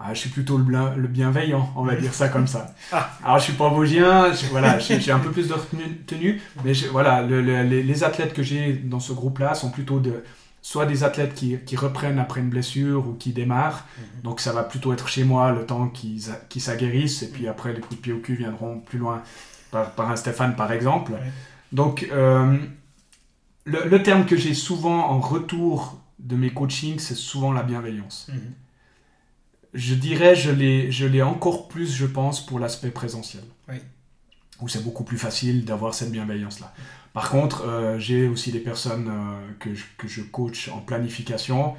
[0.01, 2.75] ah, je suis plutôt le, bienveillant, on va dire ça comme ça.
[2.93, 3.11] Ah.
[3.23, 5.55] Alors, je suis pas vosgien, voilà, j'ai un peu plus de
[6.07, 10.23] tenue, mais voilà, les, athlètes que j'ai dans ce groupe-là sont plutôt de,
[10.63, 13.87] soit des athlètes qui, reprennent après une blessure ou qui démarrent.
[13.99, 14.23] Mhm.
[14.23, 16.23] Donc, ça va plutôt être chez moi le temps qu'ils
[16.61, 19.23] s'aguerrissent, et puis après, les coups de pied au cul viendront plus loin
[19.71, 21.13] par, un Stéphane, par exemple.
[21.73, 22.57] Donc, euh,
[23.65, 28.29] le, terme que j'ai souvent en retour de mes coachings, c'est souvent la bienveillance.
[28.33, 28.55] Mhm.
[29.79, 33.45] Je dirais, je l'ai, je l'ai encore plus, je pense, pour l'aspect présentiel.
[34.61, 36.75] Où c'est beaucoup plus facile d'avoir cette bienveillance-là.
[37.13, 41.77] Par contre, euh, j'ai aussi des personnes euh, que, je, que, je, coach en planification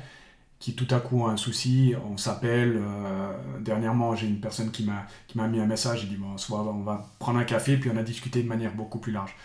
[0.59, 2.77] qui tout à coup ont un souci, on s'appelle.
[2.77, 6.37] Euh, dernièrement, j'ai une personne qui m'a, qui m'a mis un message, il dit bon,
[6.37, 9.35] soit on va prendre un café, puis on a discuté de manière beaucoup plus large.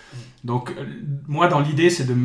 [0.44, 0.72] Donc,
[1.26, 2.16] moi, dans l'idée, c'est de,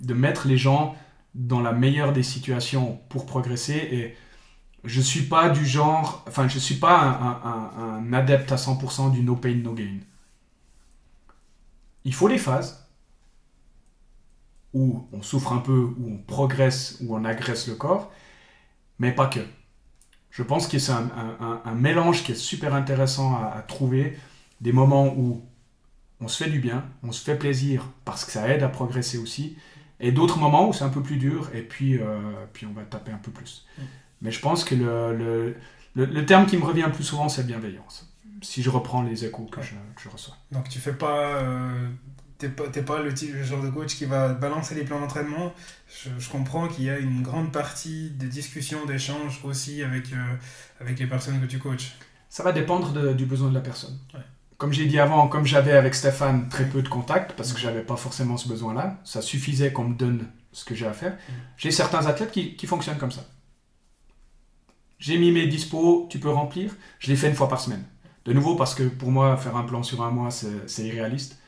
[0.00, 0.94] de, mettre les gens
[1.34, 3.88] dans la meilleure des situations pour progresser.
[3.92, 4.16] Et
[4.84, 7.00] je suis pas du genre, enfin, je suis pas
[7.44, 9.98] un, adepte à 100% du no pain, no gain.
[12.04, 12.88] Il faut les phases
[14.72, 18.10] où on souffre un peu, où on progresse, où on agresse le corps
[19.00, 19.40] mais pas que.
[20.30, 24.16] Je pense que c'est un, mélange qui est super intéressant à, trouver,
[24.60, 25.42] des moments où
[26.20, 29.18] on se fait du bien, on se fait plaisir parce que ça aide à progresser
[29.18, 29.56] aussi,
[29.98, 32.82] et d'autres moments où c'est un peu plus dur et puis, euh, puis on va
[32.82, 33.66] taper un peu plus.
[34.22, 35.56] Mais je pense que le,
[35.94, 38.12] le, terme qui me revient le plus souvent, c'est bienveillance.
[38.42, 40.36] Si je reprends les échos que, je, reçois.
[40.50, 41.88] Donc tu fais pas euh,
[42.40, 45.52] t'es pas, pas le, type, genre de coach qui va balancer les plans d'entraînement.
[46.18, 50.36] Je, comprends qu'il y a une grande partie de discussion, d'échange aussi avec, euh,
[50.80, 51.96] avec les personnes que tu coaches.
[52.28, 53.98] Ça va dépendre du besoin de la personne.
[54.56, 57.82] Comme j'ai dit avant, comme j'avais avec Stéphane très peu de contact, parce que j'avais
[57.82, 61.16] pas forcément ce besoin-là, ça suffisait qu'on me donne ce que j'ai à faire.
[61.56, 63.26] J'ai certains athlètes qui, qui fonctionnent comme ça.
[65.00, 67.84] J'ai mis mes dispos, tu peux remplir, je les fais une fois par semaine.
[68.24, 71.40] De nouveau, parce que pour moi, faire un plan sur un mois, c'est irréaliste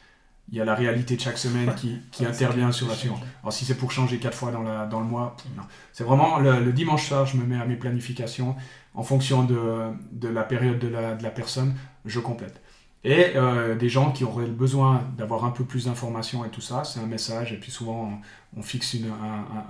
[0.52, 3.22] il y a la réalité de chaque semaine qui, qui intervient sur la suivante.
[3.42, 5.62] Alors si c'est pour changer quatre fois dans, la, dans le mois, non.
[5.92, 8.54] C'est vraiment le, dimanche soir, je me mets à mes planifications
[8.94, 12.60] en fonction de, de la période de la, de la, personne, je complète.
[13.04, 16.84] Et euh, des gens qui auraient besoin d'avoir un peu plus d'informations et tout ça,
[16.84, 18.20] c'est un message, et puis souvent
[18.56, 18.96] on, fixe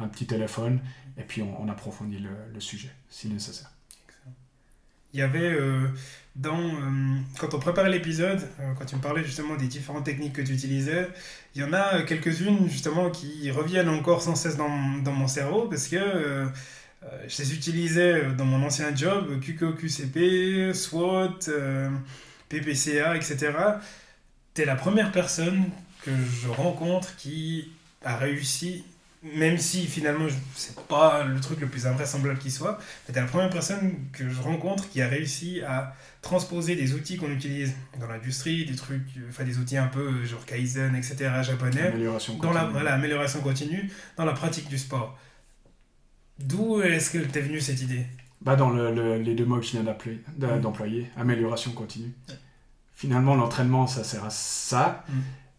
[0.00, 0.80] un, petit téléphone,
[1.16, 3.70] et puis on, approfondit le, sujet, si nécessaire.
[5.14, 5.52] Il y avait...
[5.52, 5.88] Euh,
[6.34, 8.40] dans, euh, quand on préparait l'épisode,
[8.78, 11.08] quand tu me parlais justement des différentes techniques que tu utilisais,
[11.54, 15.68] il y en a quelques-unes justement qui reviennent encore sans cesse dans, dans mon cerveau
[15.68, 16.46] parce que
[17.28, 21.50] je les utilisais dans mon ancien job, QQ, QCP, SWOT,
[22.60, 23.52] PPCA, etc.
[24.54, 25.64] Tu es la première personne
[26.02, 26.10] que
[26.42, 27.70] je rencontre qui
[28.04, 28.84] a réussi
[29.22, 33.50] même si finalement c'est pas le truc le plus invraisemblable qui soit, c'est la première
[33.50, 38.64] personne que je rencontre qui a réussi à transposer des outils qu'on utilise dans l'industrie,
[38.64, 41.30] des trucs, enfin des outils un peu genre Kaizen, etc.
[41.42, 45.16] japonais, amélioration dans la voilà, amélioration continue dans la pratique du sport.
[46.40, 48.06] D'où est-ce que t'es venue cette idée?
[48.44, 49.84] Bah Dans le, les deux mots que je viens
[50.58, 52.12] d'employer, amélioration continue.
[52.92, 55.04] Finalement, l'entraînement, ça sert à ça.
[55.08, 55.12] Mm.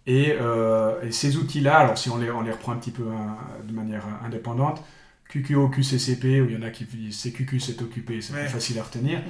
[0.06, 3.08] Et, euh, et, ces outils-là, alors si on les, on les reprend un petit peu
[3.10, 4.84] hein, de manière indépendante,
[5.30, 8.50] QQO, QCCP, où il y en a qui disent c'est QQ, c'est occupé, c'est plus
[8.50, 9.22] facile à retenir.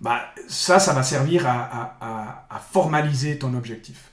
[0.00, 4.12] Bah, ça, ça va servir à, à, formaliser ton objectif.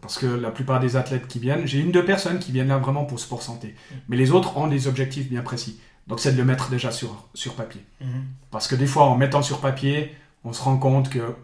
[0.00, 2.78] Parce que la plupart des athlètes qui viennent, j'ai une, deux personnes qui viennent là
[2.78, 3.74] vraiment pour sport santé.
[4.08, 5.80] Mais les autres ont des objectifs bien précis.
[6.06, 7.84] Donc c'est de le mettre déjà sur, sur papier.
[8.00, 8.24] Mhm.
[8.50, 10.14] Parce que des fois, en mettant sur papier,
[10.44, 11.34] on se rend compte que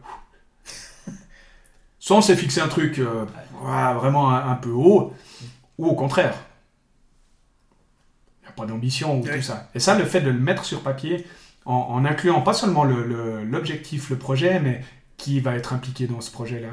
[1.99, 3.25] soit on s'est fixé un truc euh,
[3.61, 5.15] vraiment un, peu haut,
[5.79, 6.35] ou au contraire,
[8.41, 9.69] il n'y a pas d'ambition ou tout ça.
[9.75, 11.27] Et ça, le fait de le mettre sur papier,
[11.65, 14.85] en, incluant pas seulement l'objectif, le, projet, mais
[15.17, 16.71] qui va être impliqué dans ce projet-là.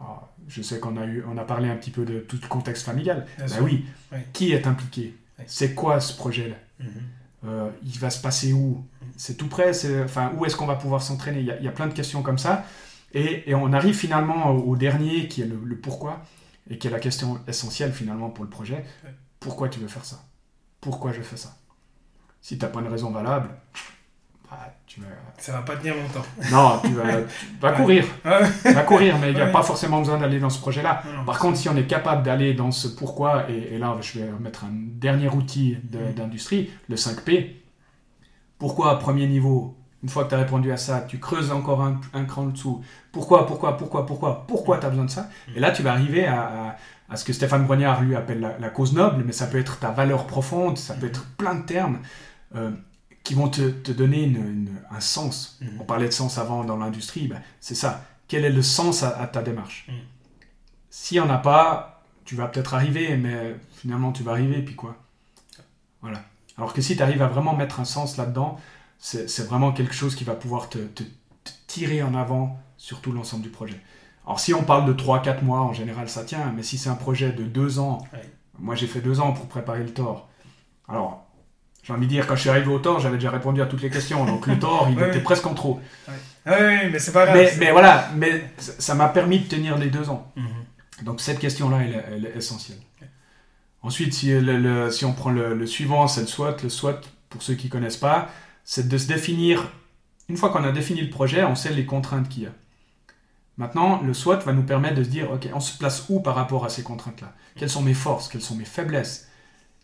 [0.00, 2.48] Ah, je sais qu'on a, eu, on a parlé un petit peu de tout le
[2.48, 3.26] contexte familial.
[3.38, 3.86] Ben oui.
[4.32, 5.14] qui est impliqué?
[5.46, 6.56] C'est quoi ce projet-là?
[7.44, 8.84] Euh, Il va se passer où?
[9.16, 9.70] C'est tout près
[10.04, 11.40] enfin, Où est-ce qu'on va pouvoir s'entraîner?
[11.40, 12.64] Il, y, a plein de questions comme ça.
[13.12, 16.22] Et, on arrive finalement au, dernier, qui est le, pourquoi,
[16.68, 18.84] et qui est la question essentielle finalement pour le projet.
[19.40, 20.22] Pourquoi tu veux faire ça?
[20.80, 21.56] Pourquoi je fais ça?
[22.40, 23.50] Si tu n'as pas une raison valable,
[24.50, 25.00] ah, tu
[25.36, 26.24] Ça va pas tenir longtemps.
[26.50, 26.94] Non, tu
[27.60, 28.04] vas, courir.
[28.62, 31.02] tu vas courir, mais il n'y a pas forcément besoin d'aller dans ce projet-là.
[31.26, 34.64] Par contre, si on est capable d'aller dans ce pourquoi, et, là, je vais mettre
[34.64, 36.14] un dernier outil mm.
[36.14, 37.56] d'industrie, le 5P.
[38.58, 42.24] Pourquoi, premier niveau, une fois que tu as répondu à ça, tu creuses encore un,
[42.24, 42.82] cran en dessous?
[43.12, 45.22] Pourquoi, pourquoi, pourquoi, pourquoi, pourquoi tu as besoin de ça?
[45.48, 45.56] Mm.
[45.56, 46.76] Et là, tu vas arriver à,
[47.14, 50.26] ce que Stéphane Brognard, lui, appelle la, cause noble, mais ça peut être ta valeur
[50.26, 51.10] profonde, ça peut mm.
[51.10, 51.98] être plein de termes.
[52.54, 52.70] Euh,
[53.28, 54.34] qui vont te, te donner
[54.90, 55.58] un sens.
[55.60, 55.80] Mhm.
[55.82, 58.02] On parlait de sens avant dans l'industrie, ben, c'est ça.
[58.26, 59.96] Quel est le sens à, ta démarche mhm.
[60.88, 64.74] S'il n'y en a pas, tu vas peut-être arriver, mais finalement tu vas arriver, puis
[64.74, 64.96] quoi?
[66.00, 66.22] Voilà.
[66.56, 68.58] Alors que si tu arrives à vraiment mettre un sens là-dedans,
[68.98, 71.02] c'est vraiment quelque chose qui va pouvoir te, te,
[71.66, 73.78] tirer en avant sur tout l'ensemble du projet.
[74.24, 76.94] Alors si on parle de 3-4 mois, en général ça tient, mais si c'est un
[76.94, 77.98] projet de 2 ans,
[78.58, 80.30] moi j'ai fait 2 ans pour préparer le tort.
[80.88, 81.27] Alors
[81.88, 83.80] j'ai envie de dire, quand je suis arrivé au tort, j'avais déjà répondu à toutes
[83.80, 84.26] les questions.
[84.26, 85.80] Donc le tort, il était presque en trop.
[86.06, 86.52] Oui,
[86.92, 87.56] mais c'est pas grave.
[87.58, 90.30] Mais, voilà, mais ça m'a permis de tenir les deux ans.
[90.36, 91.04] Mhm.
[91.06, 91.78] Donc cette question-là,
[92.12, 92.76] elle, est essentielle.
[93.80, 94.34] Ensuite, si,
[94.90, 96.56] si, on prend le, suivant, c'est le SWOT.
[96.62, 98.28] Le SWOT, pour ceux qui ne connaissent pas,
[98.64, 99.72] c'est de se définir.
[100.28, 102.52] Une fois qu'on a défini le projet, on sait les contraintes qu'il y a.
[103.56, 106.34] Maintenant, le SWOT va nous permettre de se dire, OK, on se place où par
[106.34, 107.32] rapport à ces contraintes-là?
[107.56, 108.28] Quelles sont mes forces?
[108.28, 109.28] Quelles sont mes faiblesses?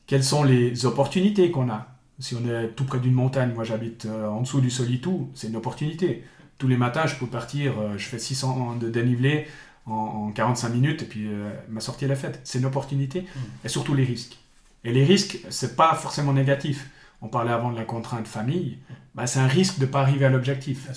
[0.07, 1.94] Quelles sont les opportunités qu'on a?
[2.19, 5.49] Si on est tout près d'une montagne, moi j'habite euh, en dessous du Solitou, c'est
[5.49, 6.25] une opportunité.
[6.59, 9.47] Tous les matins, je peux partir, euh, je fais 600 de dénivelé
[9.87, 12.41] en, 45 minutes et puis euh, ma sortie est la fête.
[12.45, 13.41] C'est une opportunité mm.
[13.65, 14.39] et surtout les risques.
[14.85, 16.89] Et les risques, c'est pas forcément négatif.
[17.21, 18.95] On parlait avant de la contrainte famille, mm.
[19.17, 20.89] bah, c'est un risque de ne pas arriver à l'objectif.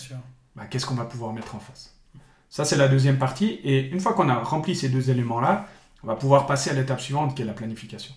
[0.56, 1.96] Bah, Qu'est-ce qu'on va pouvoir mettre en face?
[2.50, 3.60] Ça, c'est la deuxième partie.
[3.64, 5.68] Et une fois qu'on a rempli ces deux éléments-là,
[6.04, 8.14] on va pouvoir passer à l'étape suivante qui est la planification.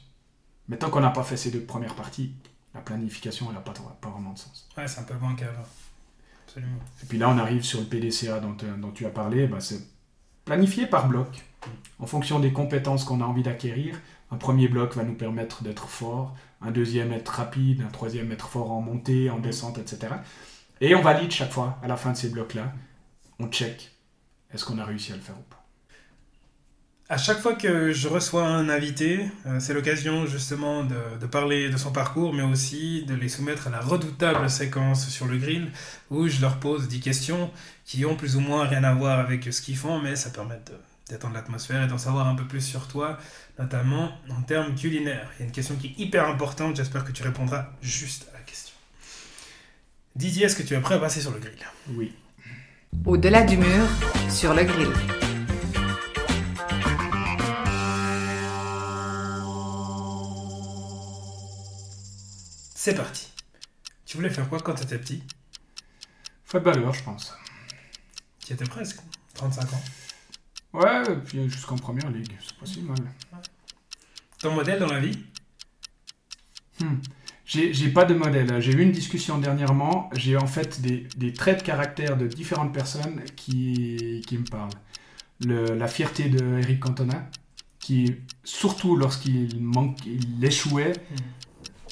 [0.68, 2.32] Mais tant qu'on n'a pas fait ces deux premières parties,
[2.74, 4.68] la planification, elle n'a pas, pas, vraiment de sens.
[4.76, 5.54] Ouais, c'est un peu bancal.
[6.46, 6.78] Absolument.
[7.02, 9.46] Et puis là, on arrive sur le PDCA dont, euh, dont tu as parlé.
[9.46, 9.80] Bah, c'est
[10.44, 11.44] planifié par bloc,
[11.98, 14.00] en fonction des compétences qu'on a envie d'acquérir.
[14.30, 18.48] Un premier bloc va nous permettre d'être fort, un deuxième être rapide, un troisième être
[18.48, 20.14] fort en montée, en descente, etc.
[20.80, 22.72] Et on valide chaque fois, à la fin de ces blocs-là,
[23.38, 23.90] on check
[24.52, 25.59] est-ce qu'on a réussi à le faire ou pas.
[27.10, 31.76] À chaque fois que je reçois un invité, euh, c'est l'occasion justement de, parler de
[31.76, 35.72] son parcours, mais aussi de les soumettre à la redoutable séquence sur le grill,
[36.10, 37.50] où je leur pose 10 questions
[37.84, 40.60] qui ont plus ou moins rien à voir avec ce qu'ils font, mais ça permet
[41.08, 43.18] détendre l'atmosphère et d'en savoir un peu plus sur toi,
[43.58, 45.28] notamment en termes culinaires.
[45.34, 48.38] Il y a une question qui est hyper importante, j'espère que tu répondras juste à
[48.38, 48.76] la question.
[50.14, 51.58] Didier, est-ce que tu es prêt à passer sur le grill?
[51.88, 52.12] Oui.
[53.04, 53.88] Au-delà du mur,
[54.28, 55.19] sur le grill.
[62.82, 63.28] C'est parti.
[64.06, 65.22] Tu voulais faire quoi quand tu étais petit?
[66.46, 67.34] Footballeur, je pense.
[68.42, 69.00] Tu étais presque.
[69.34, 69.82] 35 ans.
[70.72, 72.96] Ouais, et puis jusqu'en première ligue, c'est pas si mal.
[74.38, 75.26] Ton modèle dans la vie?
[76.80, 76.96] Hmm.
[77.44, 78.62] J'ai pas de modèle.
[78.62, 80.08] J'ai eu une discussion dernièrement.
[80.14, 84.70] J'ai en fait des, traits de caractère de différentes personnes qui, qui me parlent.
[85.44, 87.28] Le, la fierté de Eric Cantona,
[87.78, 89.60] qui, surtout lorsqu'il
[90.06, 91.40] il échouait, hmm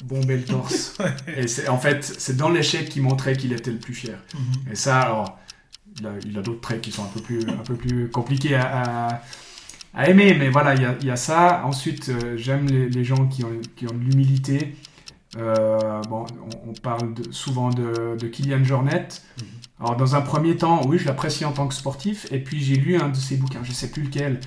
[0.05, 0.97] bomber le torse.
[1.27, 4.17] et c'est, en fait, c'est dans l'échec qu'il montrait qu'il était le plus fier.
[4.33, 4.71] Mhm.
[4.71, 5.39] Et ça, alors,
[6.25, 9.21] il a, d'autres traits qui sont un peu plus, un peu plus compliqués à,
[9.93, 11.63] à, aimer, mais voilà, il y a, il y a ça.
[11.65, 14.75] Ensuite, euh, j'aime les, gens qui ont, qui ont de l'humilité.
[15.37, 16.25] Euh, bon,
[16.67, 19.07] on, parle souvent de, de, Kylian Jornet.
[19.37, 19.45] Mhm.
[19.81, 22.27] Alors, dans un premier temps, oui, je l'apprécie en tant que sportif.
[22.31, 24.39] Et puis, j'ai lu un de ses bouquins, je sais plus lequel,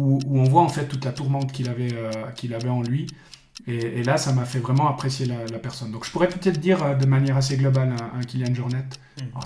[0.00, 2.82] où, où on voit en fait toute la tourmente qu'il avait, euh, qu'il avait en
[2.82, 3.06] lui.
[3.68, 5.90] Et, là, ça m'a fait vraiment apprécier la, personne.
[5.90, 8.84] Donc je pourrais peut-être dire euh, de manière assez globale un, Kylian Jornet.
[9.20, 9.40] Mm.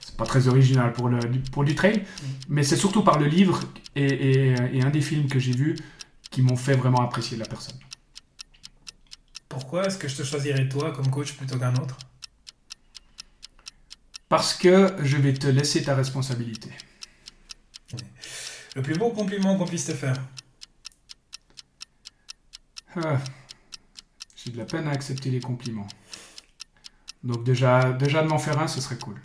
[0.00, 1.20] C'est pas très original pour, le,
[1.52, 2.26] pour du trail, mm.
[2.48, 3.60] mais c'est surtout par le livre
[3.94, 5.76] et, un des films que j'ai vus
[6.32, 7.76] qui m'ont fait vraiment apprécier la personne.
[9.48, 11.96] Pourquoi est-ce que je te choisirais toi comme coach plutôt qu'un autre?
[14.28, 16.70] Parce que je vais te laisser ta responsabilité.
[18.74, 20.16] Le plus beau compliment qu'on puisse te faire?
[22.96, 23.20] Ah.
[24.44, 25.86] J'ai de la peine à accepter les compliments.
[27.22, 29.18] Donc déjà, déjà de m'en faire un, ce serait cool.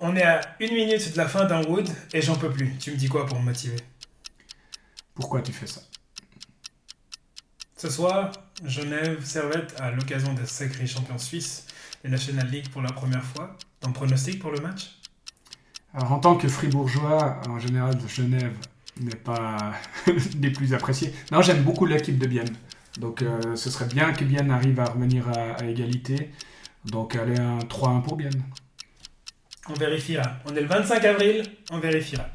[0.00, 2.76] On est à une minute de la fin d'un Wood et j'en peux plus.
[2.78, 3.76] Tu me dis quoi pour me motiver?
[5.14, 5.82] Pourquoi tu fais ça?
[7.76, 8.32] Ce soir,
[8.64, 11.66] Genève Servette à l'occasion des sacrés champions suisses
[12.02, 13.56] des National League pour la première fois.
[13.78, 14.98] Ton pronostic pour le match?
[15.94, 18.56] Alors en tant que fribourgeois, en général, Genève
[19.00, 19.72] n'est pas
[20.34, 21.12] des plus appréciés.
[21.30, 22.56] Non, j'aime beaucoup l'équipe de Bienne.
[22.98, 26.30] Donc euh, ce serait bien que Bienne arrive à revenir à, égalité.
[26.84, 28.42] Donc aller un 3-1 pour Bienne.
[29.68, 30.24] On vérifiera.
[30.46, 32.26] On est le 25 avril, on vérifiera.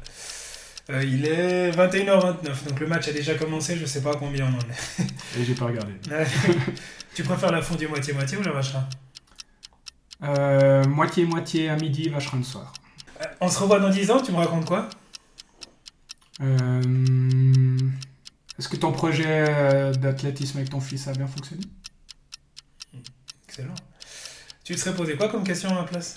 [0.90, 4.54] Euh, il est 21h29, donc le match a déjà commencé, je sais pas combien on
[4.54, 5.02] en est.
[5.38, 5.92] Et j'ai pas regardé.
[7.14, 8.88] tu préfères la fondue moitié-moitié ou la vacherin
[10.24, 12.72] euh, Moitié-moitié à midi, vacherin le soir.
[13.42, 14.88] on se revoit dans 10 ans, tu me racontes quoi?
[18.58, 21.62] Est-ce que ton projet euh, d'athlétisme avec ton fils a bien fonctionné?
[23.44, 23.74] Excellent.
[24.64, 26.16] Tu te serais posé quoi comme question à ma place?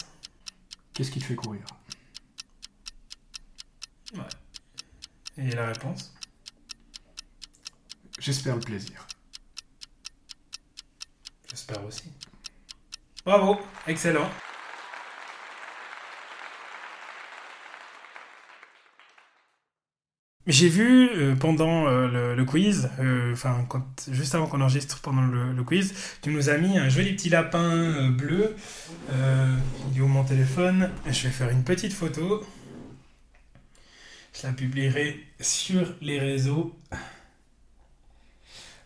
[0.93, 1.61] Qu'est-ce qui te fait courir?
[4.13, 4.21] Ouais.
[5.37, 6.13] Et la réponse?
[8.19, 9.07] J'espère le plaisir.
[11.49, 12.11] J'espère aussi.
[13.25, 14.29] Bravo, excellent.
[20.51, 23.65] J'ai vu euh, pendant euh, le, quiz, euh, enfin
[24.11, 28.09] juste avant qu'on enregistre pendant le, quiz, tu nous as mis un joli petit lapin
[28.09, 28.53] bleu.
[29.09, 30.89] il est où mon téléphone?
[31.05, 32.43] Je vais faire une petite photo.
[34.33, 36.77] Je la publierai sur les réseaux.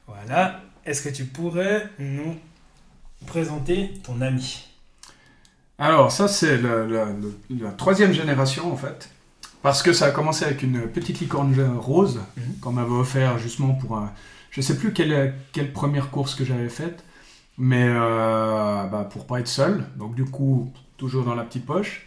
[0.06, 0.62] Voilà.
[0.86, 2.36] Est-ce que tu pourrais nous
[3.26, 4.68] présenter ton ami?
[5.80, 7.08] Alors ça c'est la
[7.76, 9.10] troisième génération en fait.
[9.66, 12.60] Parce que ça a commencé avec une petite licorne rose mhm.
[12.62, 14.14] qu'on m'avait offert justement pour un...
[14.52, 17.04] Je sais plus quelle, quelle première course que j'avais faite,
[17.58, 19.84] mais euh, bah, pour pas être seul.
[19.98, 22.06] Donc du coup, toujours dans la petite poche.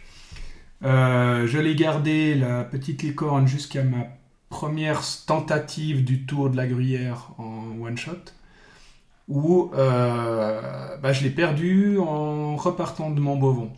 [0.85, 4.05] Euh, je l'ai gardé, la petite licorne, jusqu'à ma
[4.47, 8.31] première tentative du tour de la gruyère en one-shot,
[9.27, 13.69] où euh, bah, je l'ai perdu en repartant de Montbovon.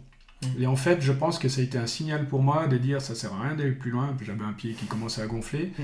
[0.60, 3.01] Et en fait, je pense que ça a été un signal pour moi de dire
[3.01, 4.15] ça sert à rien d'aller plus loin.
[4.21, 5.71] J'avais un pied qui commençait à gonfler.
[5.77, 5.84] Mm.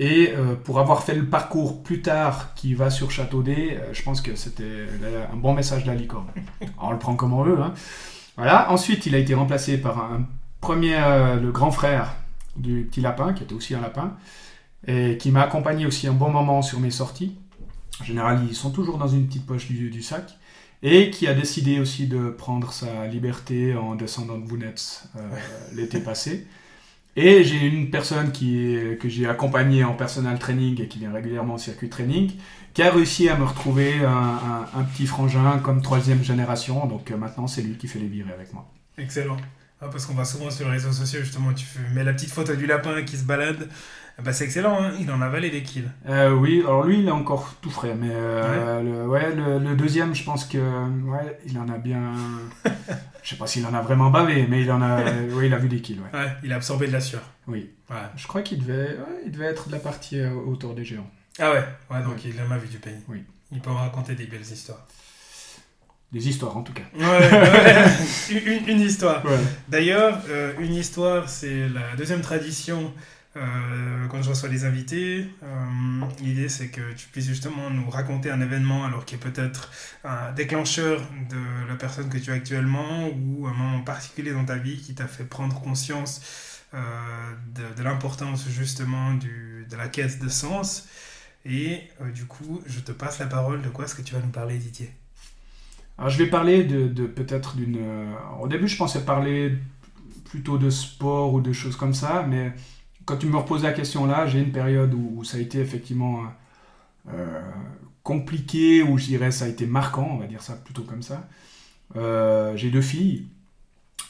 [0.00, 3.92] Et euh, pour avoir fait le parcours plus tard qui va sur Château D, euh,
[3.92, 4.86] je pense que c'était
[5.32, 6.28] un bon message de la licorne.
[6.80, 7.60] on le prend comme on veut.
[7.60, 7.74] Hein.
[8.36, 8.70] Voilà.
[8.70, 10.26] Ensuite, il a été remplacé par un
[10.60, 12.14] premier, euh, le grand frère
[12.56, 14.16] du petit lapin, qui était aussi un lapin,
[14.86, 17.36] et qui m'a accompagné aussi un bon moment sur mes sorties.
[18.00, 20.37] En général, ils sont toujours dans une petite poche du, du sac
[20.82, 25.20] et qui a décidé aussi de prendre sa liberté en descendant de Vounetz euh,
[25.74, 26.46] l'été passé.
[27.16, 31.54] Et j'ai une personne qui que j'ai accompagnée en personal training et qui vient régulièrement
[31.54, 32.30] au circuit training,
[32.74, 36.86] qui a réussi à me retrouver un, petit frangin comme troisième génération.
[36.86, 38.70] Donc euh, maintenant, c'est lui qui fait les virées avec moi.
[38.98, 39.36] Excellent.
[39.80, 42.54] Ah, parce qu'on va souvent sur les réseaux sociaux, justement, tu mets la petite photo
[42.54, 43.68] du lapin qui se balade.
[44.22, 45.88] Bah, c'est excellent, hein il en a valé des kills.
[46.08, 50.12] Euh, oui, alors lui, il est encore tout frais, mais euh, Le, ouais, le, deuxième,
[50.12, 52.14] je pense que ouais, il en a bien.
[53.22, 55.58] je sais pas s'il en a vraiment bavé, mais il en a, oui, il a
[55.58, 56.00] vu des kills.
[56.00, 56.18] Ouais.
[56.18, 57.22] ouais il a absorbé de la sueur.
[57.46, 57.70] Oui.
[58.16, 61.08] Je crois qu'il devait, il devait être de la partie euh, autour des géants.
[61.38, 62.98] Ah ouais, ouais, donc il en a vu du pays.
[63.06, 63.22] Oui.
[63.52, 64.84] Il peut raconter des belles histoires.
[66.10, 66.82] Des histoires en tout cas.
[68.30, 69.22] une, une, histoire.
[69.68, 70.18] D'ailleurs,
[70.58, 72.92] une histoire, c'est la deuxième tradition
[73.36, 78.30] euh, quand je reçois les invités, euh, l'idée c'est que tu puisses justement nous raconter
[78.30, 79.70] un événement alors qui est peut-être
[80.02, 84.56] un déclencheur de la personne que tu es actuellement ou un moment particulier dans ta
[84.56, 86.78] vie qui t'a fait prendre conscience euh,
[87.76, 90.88] de, l'importance justement de la quête de sens.
[91.44, 91.82] Et
[92.14, 93.62] du coup, je te passe la parole.
[93.62, 94.90] De quoi est-ce que tu vas nous parler, Didier?
[95.96, 97.78] Alors, je vais parler de peut-être d'une.
[98.40, 99.56] Au début, je pensais parler
[100.24, 102.52] plutôt de sport ou de choses comme ça, mais
[103.08, 106.24] quand tu me reposes la question là, j'ai une période où, ça a été effectivement
[107.10, 107.40] euh,
[108.02, 111.26] compliqué, où je dirais ça a été marquant, on va dire ça plutôt comme ça.
[111.96, 113.26] Euh, j'ai deux filles,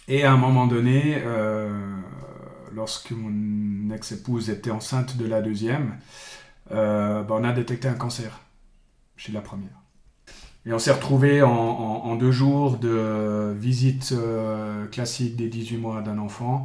[0.08, 1.70] et à un moment donné, euh,
[2.74, 5.96] lorsque mon ex-épouse était enceinte de la deuxième,
[6.68, 8.40] bah, on a détecté un cancer.
[9.16, 9.78] chez la première.
[10.66, 16.18] Et on s'est retrouvé en, deux jours de visite euh, classique des 18 mois d'un
[16.18, 16.64] enfant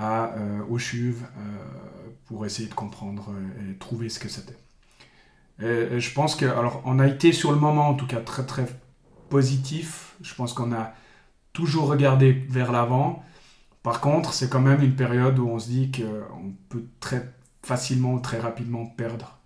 [0.00, 1.22] à, euh, au CHUV
[2.24, 3.34] pour essayer de comprendre
[3.68, 4.56] et trouver ce que c'était.
[5.60, 8.46] Et, je pense que, alors, on a été sur le moment, en tout cas, très
[8.46, 8.66] très
[9.28, 10.14] positif.
[10.22, 10.94] Je pense qu'on a
[11.52, 13.22] toujours regardé vers l'avant.
[13.82, 17.32] Par contre, c'est quand même une période où on se dit qu'on peut très
[17.62, 19.38] facilement, très rapidement perdre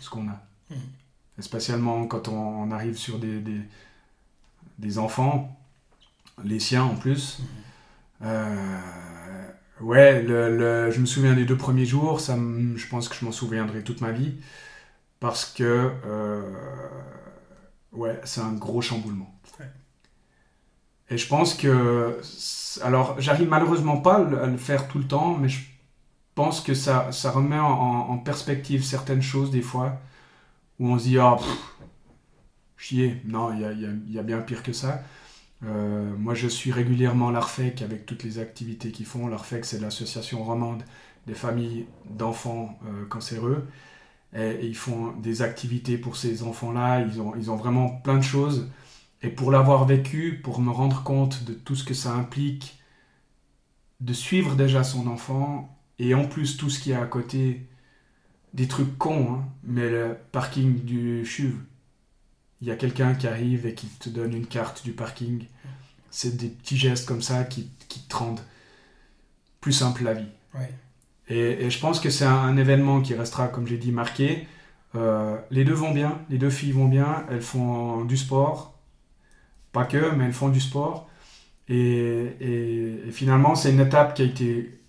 [0.00, 0.42] ce qu'on a.
[0.70, 1.42] Mmh.
[1.42, 3.42] spécialement quand on, arrive sur des,
[4.78, 5.56] des, enfants,
[6.42, 7.38] les siens en plus.
[7.38, 7.44] Mmh.
[8.22, 8.80] Euh,
[9.80, 13.32] ouais, le, je me souviens des deux premiers jours, ça je pense que je m'en
[13.32, 14.34] souviendrai toute ma vie,
[15.20, 16.42] parce que euh,
[17.92, 19.30] ouais, c'est un gros chamboulement.
[21.10, 22.18] Et je pense que,
[22.82, 25.60] alors j'arrive malheureusement pas à le faire tout le temps, mais je
[26.34, 30.00] pense que ça, ça remet en, perspective certaines choses des fois,
[30.80, 31.36] où on se dit, ah,
[32.76, 35.02] chier, non, il y a, y a, bien pire que ça.
[35.64, 39.28] Euh, moi, je suis régulièrement l'ARFEC avec toutes les activités qu'ils font.
[39.28, 40.82] L'ARFEC, c'est l'association romande
[41.26, 43.66] des familles d'enfants euh, cancéreux.
[44.36, 47.00] Et, ils font des activités pour ces enfants-là.
[47.00, 48.68] Ils ont, ils ont vraiment plein de choses.
[49.22, 52.78] Et pour l'avoir vécu, pour me rendre compte de tout ce que ça implique,
[54.00, 57.66] de suivre déjà son enfant, et en plus tout ce qu'il y a à côté,
[58.52, 61.54] des trucs cons, hein, mais le parking du CHUV,
[62.64, 65.44] il y a quelqu'un qui arrive et qui te donne une carte du parking.
[66.10, 68.40] C'est des petits gestes comme ça qui, qui te rendent
[69.60, 70.30] plus simple la vie.
[71.28, 74.48] Et, je pense que c'est un, événement qui restera, comme j'ai dit, marqué.
[74.94, 78.78] Euh, les deux vont bien, les deux filles vont bien, elles font du sport,
[79.72, 81.10] pas que, mais elles font du sport.
[81.68, 84.80] Et, finalement, c'est une étape qui a été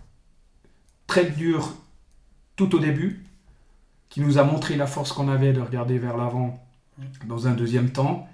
[1.08, 1.74] très dure
[2.56, 3.26] tout au début,
[4.08, 6.65] qui nous a montré la force qu'on avait de regarder vers l'avant
[7.26, 8.28] dans un deuxième temps,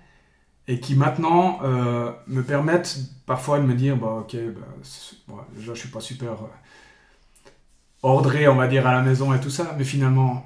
[0.68, 4.36] et qui maintenant euh, me permettent parfois de me dire, bah, ok,
[5.28, 7.50] bah, déjà je suis pas super euh,
[8.04, 10.46] ordré, on va dire, à la maison et tout ça, mais finalement,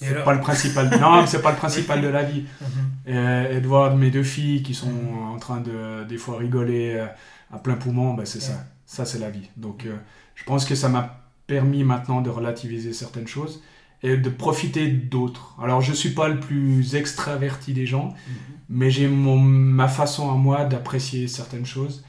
[0.00, 0.90] c'est pas le principal.
[1.00, 2.44] non, c'est pas le principal de la vie.
[2.60, 3.14] Mhm.
[3.52, 4.92] et, de voir mes deux filles qui sont
[5.32, 7.06] en train de des fois rigoler euh,
[7.52, 8.64] à plein poumon, ben c'est ça.
[8.86, 9.48] Ça c'est la vie.
[9.56, 9.96] Donc euh,
[10.34, 13.62] je pense que ça m'a permis maintenant de relativiser certaines choses
[14.02, 15.56] et de profiter d'autres.
[15.60, 18.34] Alors je suis pas le plus extraverti des gens, mhm.
[18.68, 22.04] mais j'ai ma façon à moi d'apprécier certaines choses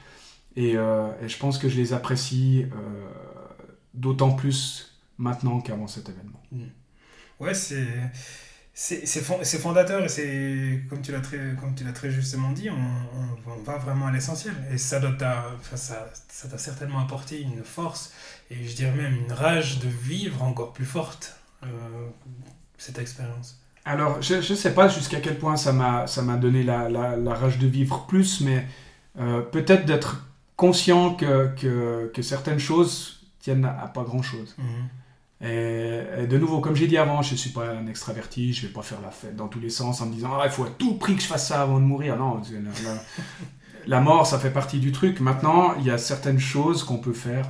[0.56, 2.66] et, euh, et, je pense que je les apprécie
[3.94, 6.42] d'autant plus maintenant qu'avant cet événement.
[7.38, 7.86] Ouais, c'est
[8.82, 13.50] c'est fondateur et c'est comme tu l'as très comme tu l'as très justement dit on,
[13.50, 15.16] on, va vraiment à l'essentiel et ça doit
[15.74, 18.12] ça ça t'a certainement apporté une force
[18.50, 21.66] et je dirais même une rage de vivre encore plus forte euh,
[22.78, 27.16] cette expérience alors je ne sais pas jusqu'à quel point ça m'a donné la, la,
[27.16, 28.66] la, rage de vivre plus mais
[29.18, 34.88] euh, peut-être d'être conscient que, que, que, certaines choses tiennent à, pas grand chose mhm.
[35.42, 38.66] Et, de nouveau, comme j'ai dit avant, je ne suis pas un extraverti, je ne
[38.68, 40.64] vais pas faire la fête dans tous les sens en me disant ah, il faut
[40.64, 42.16] à tout prix que je fasse ça avant de mourir.
[42.16, 42.42] Non,
[43.86, 45.20] la, mort, ça fait partie du truc.
[45.20, 47.46] Maintenant, il y a certaines choses qu'on peut faire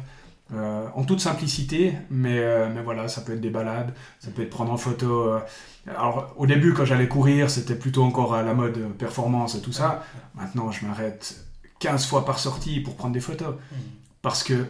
[0.52, 4.42] euh, en toute simplicité, mais, euh, mais voilà, ça peut être des balades, ça peut
[4.42, 5.28] être prendre en photo.
[5.28, 5.40] Euh.
[5.86, 9.72] alors, au début, quand j'allais courir, c'était plutôt encore à la mode performance et tout
[9.72, 10.04] ça.
[10.34, 11.44] Maintenant, je m'arrête
[11.78, 13.54] 15 fois par sortie pour prendre des photos.
[13.54, 13.76] Mmh.
[14.22, 14.66] Parce que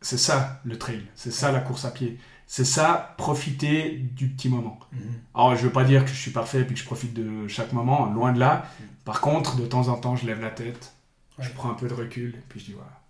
[0.00, 2.18] c'est ça le trail, c'est ça la course à pied
[2.52, 4.80] c'est ça, profiter du petit moment.
[4.90, 5.00] Mhm.
[5.36, 7.72] Alors, je veux pas dire que je suis parfait et que je profite de chaque
[7.72, 8.66] moment, loin de là.
[8.80, 8.86] Mhm.
[9.04, 10.92] Par contre, de temps en temps, je lève la tête,
[11.38, 13.00] je prends un peu de recul, et puis je dis, voilà,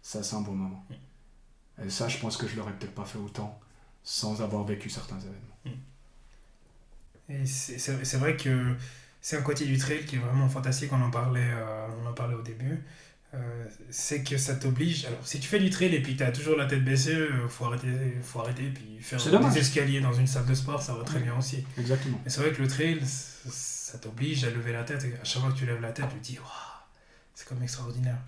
[0.00, 0.86] ça, c'est un bon moment.
[1.84, 3.60] Et ça, je pense que je l'aurais peut-être pas fait autant
[4.02, 5.78] sans avoir vécu certains événements.
[7.28, 8.74] Et c'est vrai que
[9.20, 12.14] c'est un côté du trail qui est vraiment fantastique, on en parlait, euh, on en
[12.14, 12.82] parlait au début.
[13.34, 15.04] Euh, c'est que ça t'oblige.
[15.04, 17.14] Alors, si tu fais du trail et puis que tu as toujours la tête baissée,
[17.14, 17.88] euh, faut arrêter,
[18.22, 18.70] faut arrêter.
[18.70, 21.66] Puis faire des escaliers dans une salle de sport, ça va très bien aussi.
[21.76, 22.18] Exactement.
[22.24, 25.04] Mais c'est vrai que le trail, ça t'oblige à lever la tête.
[25.04, 26.38] Et à chaque fois que tu lèves la tête, tu te dis,
[27.34, 28.18] c'est comme extraordinaire.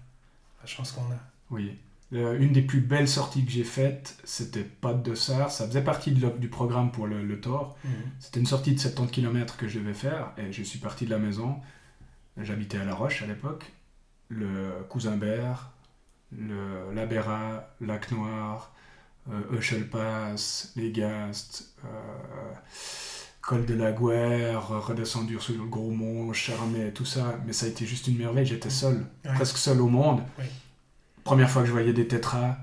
[0.60, 1.18] La chance qu'on a.
[1.50, 1.78] Oui.
[2.12, 5.52] Euh, une des plus belles sorties que j'ai faites, c'était pas de Dossard.
[5.52, 7.76] Ça faisait partie de, du programme pour le, le Thor.
[7.84, 7.92] Mhm.
[8.18, 10.32] C'était une sortie de 70 km que je devais faire.
[10.36, 11.56] Et je suis parti de la maison.
[12.36, 13.72] J'habitais à La Roche à l'époque
[14.30, 15.70] le Cousinbert,
[16.32, 18.72] le Labera, Lac Noir,
[19.30, 21.88] euh, Pass, Les Gastes, euh,
[23.42, 27.38] Col de la Guerre, redescendu sur le Gros Mont, Charmé, tout ça.
[27.46, 28.46] Mais ça a été juste une merveille.
[28.46, 29.04] J'étais seul,
[29.34, 30.22] presque seul au monde.
[31.24, 32.56] Première fois que je voyais des tétras.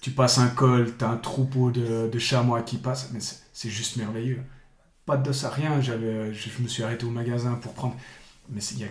[0.00, 3.20] Tu passes un col, tu as un troupeau de, de chamois qui passent, mais
[3.52, 4.40] c'est juste merveilleux.
[5.06, 5.80] pas de ça, rien.
[5.80, 7.96] J'avais, je, je me suis arrêté au magasin pour prendre.
[8.48, 8.88] Mais il y a,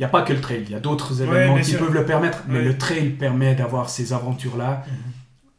[0.00, 1.78] n'y a pas que le trail, il y a d'autres événements qui sûr.
[1.78, 2.64] peuvent le permettre, mais Ouais.
[2.64, 4.84] le trail permet d'avoir ces aventures-là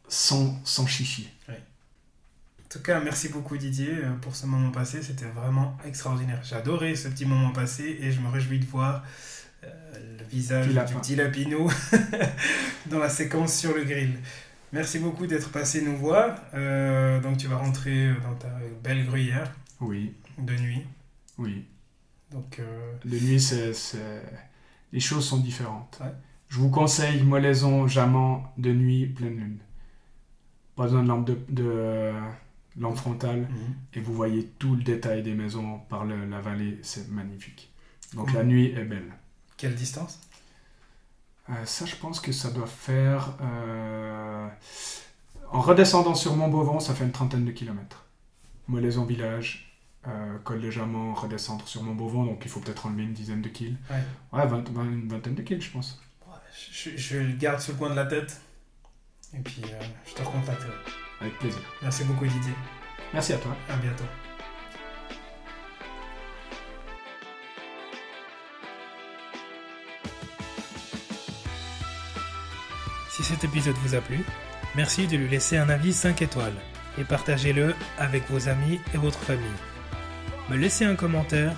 [0.08, 1.28] sans, sans chichi.
[1.48, 5.00] En tout cas, merci beaucoup Didier euh, pour ce moment passé.
[5.02, 6.40] C'était vraiment extraordinaire.
[6.42, 9.02] J'ai adoré ce petit moment passé et je me réjouis de voir
[9.64, 11.70] euh, le visage du petit lapinou
[12.86, 14.12] dans la séquence sur le grill.
[14.72, 16.36] Merci beaucoup d'être passé nous voir.
[16.54, 18.48] Euh, donc tu vas rentrer dans ta
[18.82, 20.82] belle gruyère Oui, de nuit.
[21.38, 21.64] oui.
[22.32, 24.22] Donc euh, De nuit, c'est, c'est-
[24.92, 25.98] les choses sont différentes.
[26.00, 26.10] Ouais.
[26.48, 29.58] Je vous conseille molaison, jamant, de nuit, pleine lune.
[30.76, 32.12] Pas besoin de lampe, de, de
[32.78, 33.48] lampe frontale.
[33.94, 37.72] Et vous voyez tout le détail des maisons par le- la vallée, c'est magnifique.
[38.14, 38.36] Donc Cool.
[38.38, 39.12] la nuit est belle.
[39.56, 40.18] Quelle distance
[41.50, 43.34] Euh, ça, je pense que ça doit faire...
[43.40, 44.48] euh,
[45.52, 48.04] En redescendant sur Mont-Beauvant, ça fait une trentaine de kilomètres.
[48.68, 49.72] Molaison village,
[50.08, 50.70] euh, col de
[51.14, 53.76] redescendre sur Mont-Beauvant, donc il faut peut-être enlever une dizaine de kills.
[53.90, 54.02] Ouais.
[54.32, 56.00] Une vingtaine de kills, je pense.
[56.72, 58.40] je, je- je le garde sur le coin de la tête.
[59.34, 60.72] Et puis euh, je te recontacterai.
[61.20, 61.60] Avec plaisir.
[61.82, 62.54] Merci beaucoup Didier.
[63.12, 63.56] Merci à toi.
[63.68, 64.04] À bientôt.
[73.16, 74.20] Si cet épisode vous a plu,
[74.74, 76.52] merci de lui laisser un avis 5 étoiles
[76.98, 79.46] et partagez-le avec vos amis et votre famille.
[80.50, 81.54] Me laisser un commentaire,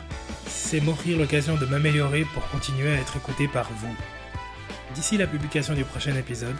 [0.46, 3.96] c'est m'offrir l'occasion de m'améliorer pour continuer à être écouté par vous.
[4.94, 6.54] D'ici la publication du prochain épisode,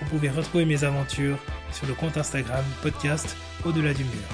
[0.00, 1.38] vous pouvez retrouver mes aventures
[1.70, 3.36] sur le compte Instagram podcast
[3.66, 4.28] Au-delà du mur.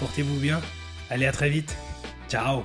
[0.00, 0.62] Portez-vous bien,
[1.10, 1.76] allez à très vite,
[2.30, 2.64] ciao